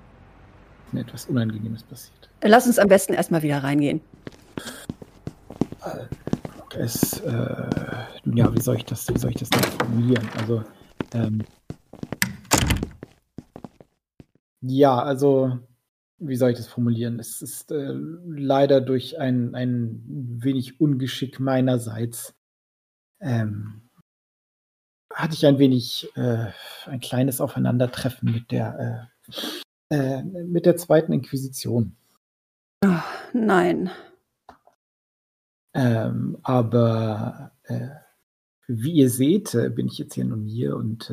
mir 0.92 1.00
etwas 1.00 1.26
Unangenehmes 1.26 1.82
passiert. 1.82 2.30
Lass 2.42 2.66
uns 2.66 2.78
am 2.78 2.88
besten 2.88 3.14
erstmal 3.14 3.42
wieder 3.42 3.62
reingehen. 3.62 4.00
Äh, 5.84 6.76
es, 6.78 7.20
äh, 7.20 7.66
ja, 8.24 8.54
wie 8.54 8.60
soll 8.60 8.76
ich 8.76 8.84
das, 8.84 9.08
wie 9.08 9.18
soll 9.18 9.30
ich 9.30 9.36
das 9.36 9.50
denn 9.50 9.62
formulieren? 9.62 10.28
Also, 10.38 10.64
ähm, 11.14 11.42
ja, 14.60 14.98
also, 14.98 15.58
wie 16.20 16.36
soll 16.36 16.50
ich 16.50 16.58
das 16.58 16.68
formulieren? 16.68 17.18
Es 17.18 17.42
ist 17.42 17.72
äh, 17.72 17.92
leider 17.92 18.80
durch 18.80 19.18
ein, 19.18 19.54
ein 19.54 20.02
wenig 20.06 20.80
Ungeschick 20.80 21.40
meinerseits 21.40 22.34
ähm, 23.20 23.90
hatte 25.12 25.34
ich 25.34 25.46
ein 25.46 25.58
wenig 25.58 26.08
äh, 26.14 26.52
ein 26.86 27.00
kleines 27.00 27.40
Aufeinandertreffen 27.40 28.30
mit 28.30 28.50
der 28.50 29.10
äh, 29.90 29.94
äh, 29.94 30.22
mit 30.22 30.66
der 30.66 30.76
zweiten 30.76 31.12
Inquisition. 31.12 31.96
Oh, 32.84 33.02
nein. 33.32 33.90
Ähm, 35.74 36.38
aber 36.42 37.52
äh, 37.64 37.88
wie 38.66 38.92
ihr 38.92 39.10
seht, 39.10 39.54
äh, 39.54 39.70
bin 39.70 39.86
ich 39.86 39.98
jetzt 39.98 40.14
hier 40.14 40.24
nun 40.24 40.44
hier 40.44 40.76
und 40.76 41.12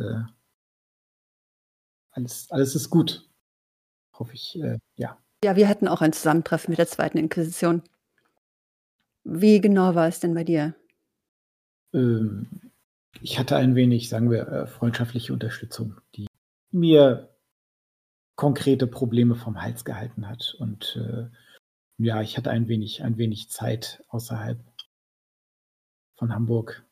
alles, 2.12 2.50
alles 2.52 2.76
ist 2.76 2.90
gut 2.90 3.27
hoffe 4.20 4.34
ich, 4.34 4.60
äh, 4.62 4.78
ja. 4.96 5.18
Ja, 5.44 5.56
wir 5.56 5.68
hatten 5.68 5.88
auch 5.88 6.02
ein 6.02 6.14
Zusammentreffen 6.14 6.72
mit 6.72 6.80
der 6.80 6.88
zweiten 6.88 7.18
Inquisition. 7.18 7.84
Wie 9.24 9.62
genau 9.62 9.94
war 9.94 10.08
es 10.08 10.20
denn 10.20 10.34
bei 10.34 10.44
dir? 10.44 10.74
Ähm, 11.94 12.72
ich 13.22 13.38
hatte 13.38 13.56
ein 13.56 13.76
wenig, 13.76 14.10
sagen 14.10 14.32
wir, 14.32 14.48
äh, 14.48 14.68
freundschaftliche 14.68 15.34
Unterstützung, 15.34 16.00
die 16.16 16.28
mir 16.72 17.36
konkrete 18.36 18.88
Probleme 18.88 19.36
vom 19.36 19.62
Hals 19.62 19.84
gehalten 19.84 20.28
hat. 20.28 20.56
Und 20.60 20.96
äh, 20.96 21.28
ja, 21.98 22.22
ich 22.22 22.38
hatte 22.38 22.52
ein 22.52 22.68
wenig, 22.68 23.04
ein 23.04 23.18
wenig 23.18 23.50
Zeit 23.50 24.04
außerhalb 24.10 24.60
von 26.16 26.34
Hamburg. 26.34 26.86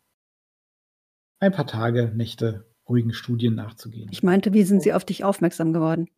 Ein 1.39 1.51
paar 1.51 1.67
Tage, 1.67 2.11
Nächte, 2.15 2.65
ruhigen 2.87 3.13
Studien 3.13 3.55
nachzugehen. 3.55 4.09
Ich 4.11 4.23
meinte, 4.23 4.53
wie 4.53 4.63
sind 4.63 4.81
Sie 4.81 4.93
auf 4.93 5.05
dich 5.05 5.23
aufmerksam 5.23 5.73
geworden? 5.73 6.09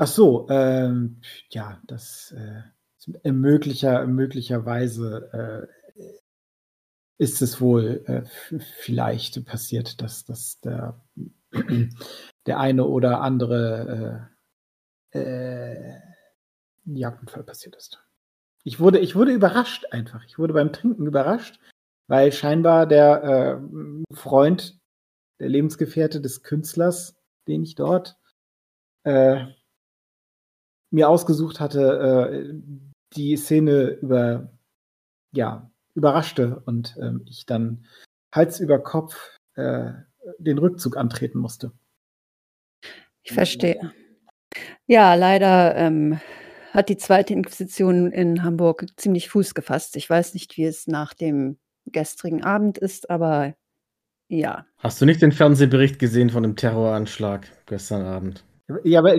Ach 0.00 0.06
so, 0.06 0.46
ähm, 0.48 1.20
ja, 1.50 1.80
das 1.84 2.32
äh, 2.32 3.32
möglicher, 3.32 4.06
möglicherweise 4.06 5.68
äh, 5.96 6.02
ist 7.18 7.42
es 7.42 7.60
wohl 7.60 8.04
äh, 8.06 8.22
vielleicht 8.82 9.44
passiert, 9.44 10.00
dass, 10.00 10.24
dass 10.24 10.60
der, 10.60 11.04
der 12.46 12.60
eine 12.60 12.84
oder 12.84 13.20
andere 13.22 14.30
äh, 15.12 15.18
äh, 15.18 15.98
Jagdunfall 16.84 17.42
passiert 17.42 17.74
ist. 17.74 18.00
Ich 18.62 18.78
wurde, 18.78 19.00
ich 19.00 19.16
wurde 19.16 19.32
überrascht 19.32 19.86
einfach. 19.90 20.24
Ich 20.26 20.38
wurde 20.38 20.52
beim 20.52 20.72
Trinken 20.72 21.06
überrascht, 21.06 21.58
weil 22.06 22.30
scheinbar 22.30 22.86
der 22.86 23.24
äh, 23.24 24.14
Freund 24.14 24.78
der 25.40 25.48
Lebensgefährte 25.48 26.20
des 26.20 26.44
Künstlers, 26.44 27.16
den 27.48 27.64
ich 27.64 27.74
dort 27.74 28.16
äh, 29.02 29.46
mir 30.90 31.08
ausgesucht 31.08 31.60
hatte, 31.60 32.30
äh, 32.30 32.54
die 33.14 33.36
Szene 33.36 33.98
über, 34.00 34.50
ja, 35.32 35.70
überraschte 35.94 36.62
und 36.66 36.96
ähm, 37.00 37.24
ich 37.28 37.46
dann 37.46 37.86
Hals 38.32 38.60
über 38.60 38.78
Kopf 38.78 39.36
äh, 39.54 39.92
den 40.38 40.58
Rückzug 40.58 40.96
antreten 40.96 41.38
musste. 41.38 41.72
Ich 43.22 43.32
verstehe. 43.32 43.92
Ja, 44.86 45.14
leider 45.14 45.76
ähm, 45.76 46.20
hat 46.72 46.88
die 46.88 46.96
zweite 46.96 47.32
Inquisition 47.32 48.12
in 48.12 48.42
Hamburg 48.42 48.86
ziemlich 48.96 49.28
Fuß 49.28 49.54
gefasst. 49.54 49.96
Ich 49.96 50.08
weiß 50.08 50.34
nicht, 50.34 50.56
wie 50.56 50.64
es 50.64 50.86
nach 50.86 51.14
dem 51.14 51.58
gestrigen 51.86 52.44
Abend 52.44 52.78
ist, 52.78 53.10
aber 53.10 53.54
ja. 54.28 54.66
Hast 54.78 55.00
du 55.00 55.06
nicht 55.06 55.22
den 55.22 55.32
Fernsehbericht 55.32 55.98
gesehen 55.98 56.30
von 56.30 56.42
dem 56.42 56.56
Terroranschlag 56.56 57.48
gestern 57.66 58.02
Abend? 58.02 58.44
Ja, 58.84 59.00
aber 59.00 59.16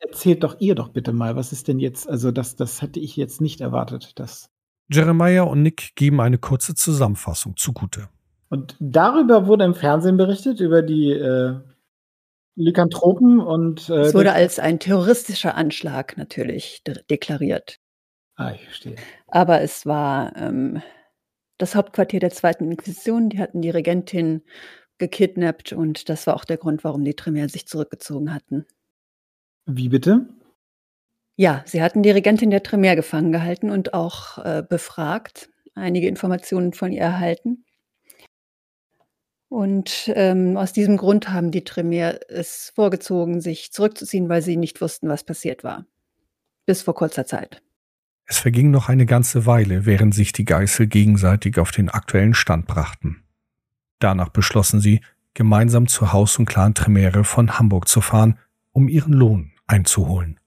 erzählt 0.00 0.42
doch 0.42 0.56
ihr 0.60 0.74
doch 0.74 0.88
bitte 0.88 1.12
mal, 1.12 1.36
was 1.36 1.52
ist 1.52 1.68
denn 1.68 1.78
jetzt, 1.78 2.08
also 2.08 2.30
das, 2.30 2.56
das 2.56 2.82
hätte 2.82 3.00
ich 3.00 3.16
jetzt 3.16 3.40
nicht 3.40 3.60
erwartet. 3.60 4.18
Dass 4.18 4.50
Jeremiah 4.90 5.42
und 5.42 5.62
Nick 5.62 5.94
geben 5.94 6.20
eine 6.20 6.38
kurze 6.38 6.74
Zusammenfassung 6.74 7.56
zugute. 7.56 8.08
Und 8.48 8.76
darüber 8.80 9.46
wurde 9.46 9.64
im 9.64 9.74
Fernsehen 9.74 10.16
berichtet, 10.16 10.60
über 10.60 10.82
die 10.82 11.12
äh, 11.12 11.60
Lykanthropen 12.56 13.40
und. 13.40 13.88
Äh, 13.88 14.00
es 14.00 14.14
wurde 14.14 14.32
als 14.32 14.58
ein 14.58 14.80
terroristischer 14.80 15.54
Anschlag 15.54 16.16
natürlich 16.16 16.82
de 16.84 16.96
deklariert. 17.08 17.78
Ah, 18.34 18.52
ich 18.52 18.64
verstehe. 18.64 18.96
Aber 19.28 19.60
es 19.60 19.86
war 19.86 20.34
ähm, 20.36 20.82
das 21.58 21.76
Hauptquartier 21.76 22.20
der 22.20 22.30
Zweiten 22.30 22.70
Inquisition. 22.70 23.28
Die 23.28 23.38
hatten 23.38 23.62
die 23.62 23.70
Regentin 23.70 24.42
gekidnappt 24.98 25.72
und 25.72 26.08
das 26.08 26.26
war 26.26 26.34
auch 26.34 26.44
der 26.44 26.56
Grund, 26.56 26.82
warum 26.84 27.04
die 27.04 27.14
Tremere 27.14 27.48
sich 27.48 27.66
zurückgezogen 27.66 28.34
hatten. 28.34 28.66
Wie 29.66 29.88
bitte? 29.88 30.28
Ja, 31.36 31.62
sie 31.66 31.82
hatten 31.82 32.02
die 32.02 32.10
Regentin 32.10 32.50
der 32.50 32.62
Tremere 32.62 32.96
gefangen 32.96 33.32
gehalten 33.32 33.70
und 33.70 33.94
auch 33.94 34.38
äh, 34.38 34.62
befragt, 34.68 35.48
einige 35.74 36.08
Informationen 36.08 36.72
von 36.72 36.92
ihr 36.92 37.02
erhalten. 37.02 37.64
Und 39.48 40.12
ähm, 40.14 40.56
aus 40.56 40.72
diesem 40.72 40.96
Grund 40.96 41.30
haben 41.30 41.50
die 41.50 41.64
Tremere 41.64 42.20
es 42.28 42.72
vorgezogen, 42.74 43.40
sich 43.40 43.72
zurückzuziehen, 43.72 44.28
weil 44.28 44.42
sie 44.42 44.56
nicht 44.56 44.80
wussten, 44.80 45.08
was 45.08 45.24
passiert 45.24 45.64
war. 45.64 45.86
Bis 46.66 46.82
vor 46.82 46.94
kurzer 46.94 47.26
Zeit. 47.26 47.62
Es 48.26 48.38
verging 48.38 48.70
noch 48.70 48.88
eine 48.88 49.06
ganze 49.06 49.46
Weile, 49.46 49.86
während 49.86 50.14
sich 50.14 50.32
die 50.32 50.44
Geißel 50.44 50.86
gegenseitig 50.86 51.58
auf 51.58 51.72
den 51.72 51.88
aktuellen 51.88 52.34
Stand 52.34 52.68
brachten. 52.68 53.24
Danach 53.98 54.28
beschlossen 54.28 54.80
sie, 54.80 55.00
gemeinsam 55.34 55.88
zu 55.88 56.12
Haus 56.12 56.38
und 56.38 56.46
Clan 56.46 56.74
Tremere 56.74 57.24
von 57.24 57.58
Hamburg 57.58 57.88
zu 57.88 58.00
fahren, 58.00 58.38
um 58.72 58.88
ihren 58.88 59.12
Lohn 59.12 59.52
einzuholen. 59.66 60.39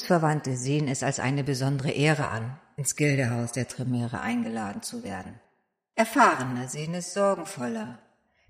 Blutsverwandte 0.00 0.56
sehen 0.56 0.88
es 0.88 1.02
als 1.02 1.20
eine 1.20 1.44
besondere 1.44 1.90
Ehre 1.90 2.28
an, 2.28 2.58
ins 2.78 2.96
Gildehaus 2.96 3.52
der 3.52 3.68
Tremere 3.68 4.22
eingeladen 4.22 4.82
zu 4.82 5.04
werden. 5.04 5.38
Erfahrene 5.94 6.70
sehen 6.70 6.94
es 6.94 7.12
sorgenvoller. 7.12 7.98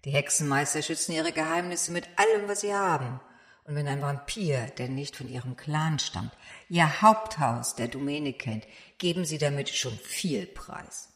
Die 0.05 0.13
Hexenmeister 0.13 0.81
schützen 0.81 1.11
ihre 1.11 1.33
Geheimnisse 1.33 1.91
mit 1.91 2.09
allem, 2.15 2.49
was 2.49 2.61
sie 2.61 2.73
haben. 2.73 3.19
Und 3.65 3.75
wenn 3.75 3.89
ein 3.89 4.01
Vampir, 4.01 4.67
der 4.79 4.89
nicht 4.89 5.17
von 5.17 5.29
ihrem 5.29 5.57
Clan 5.57 5.99
stammt, 5.99 6.31
ihr 6.69 7.03
Haupthaus 7.03 7.75
der 7.75 7.89
Domäne 7.89 8.33
kennt, 8.33 8.65
geben 8.99 9.25
sie 9.25 9.39
damit 9.39 9.71
schon 9.71 9.99
viel 9.99 10.47
Preis. 10.47 11.09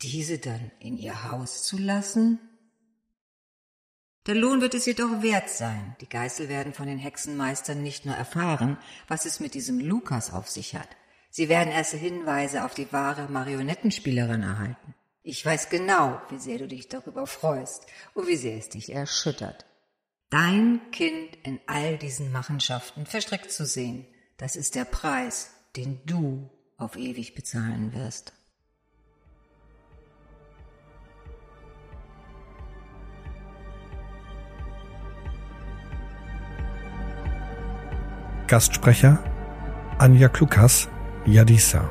Diese 0.00 0.38
dann 0.38 0.70
in 0.80 0.96
ihr 0.96 1.30
Haus 1.30 1.64
zu 1.64 1.76
lassen? 1.76 2.38
Der 4.26 4.36
Lohn 4.36 4.60
wird 4.60 4.74
es 4.74 4.86
jedoch 4.86 5.22
wert 5.22 5.50
sein. 5.50 5.96
Die 6.00 6.08
Geißel 6.08 6.48
werden 6.48 6.74
von 6.74 6.86
den 6.86 6.98
Hexenmeistern 6.98 7.82
nicht 7.82 8.06
nur 8.06 8.14
erfahren, 8.14 8.78
was 9.08 9.24
es 9.24 9.40
mit 9.40 9.54
diesem 9.54 9.80
Lukas 9.80 10.32
auf 10.32 10.48
sich 10.48 10.76
hat. 10.76 10.88
Sie 11.30 11.48
werden 11.48 11.72
erste 11.72 11.96
Hinweise 11.96 12.64
auf 12.64 12.74
die 12.74 12.92
wahre 12.92 13.28
Marionettenspielerin 13.28 14.42
erhalten. 14.42 14.94
Ich 15.24 15.44
weiß 15.44 15.70
genau, 15.70 16.20
wie 16.30 16.38
sehr 16.38 16.58
du 16.58 16.68
dich 16.68 16.88
darüber 16.88 17.26
freust 17.26 17.86
und 18.14 18.28
wie 18.28 18.36
sehr 18.36 18.58
es 18.58 18.68
dich 18.68 18.92
erschüttert. 18.92 19.66
Dein 20.30 20.80
Kind 20.92 21.36
in 21.42 21.60
all 21.66 21.98
diesen 21.98 22.30
Machenschaften 22.32 23.06
verstrickt 23.06 23.50
zu 23.50 23.66
sehen, 23.66 24.06
das 24.36 24.56
ist 24.56 24.76
der 24.76 24.84
Preis, 24.84 25.50
den 25.76 26.00
du 26.06 26.48
auf 26.76 26.96
ewig 26.96 27.34
bezahlen 27.34 27.92
wirst. 27.92 28.32
Gastsprecher 38.46 39.18
Anja 39.98 40.28
Klukas, 40.28 40.88
Yadisa. 41.26 41.88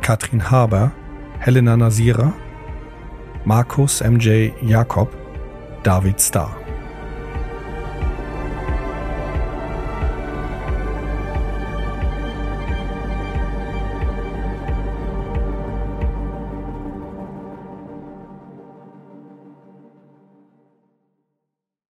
Katrin 0.00 0.40
Haber, 0.40 0.92
Helena 1.40 1.76
Nasira. 1.76 2.32
Markus 3.44 4.00
MJ 4.00 4.52
Jakob, 4.62 5.08
David 5.82 6.20
Starr. 6.20 6.67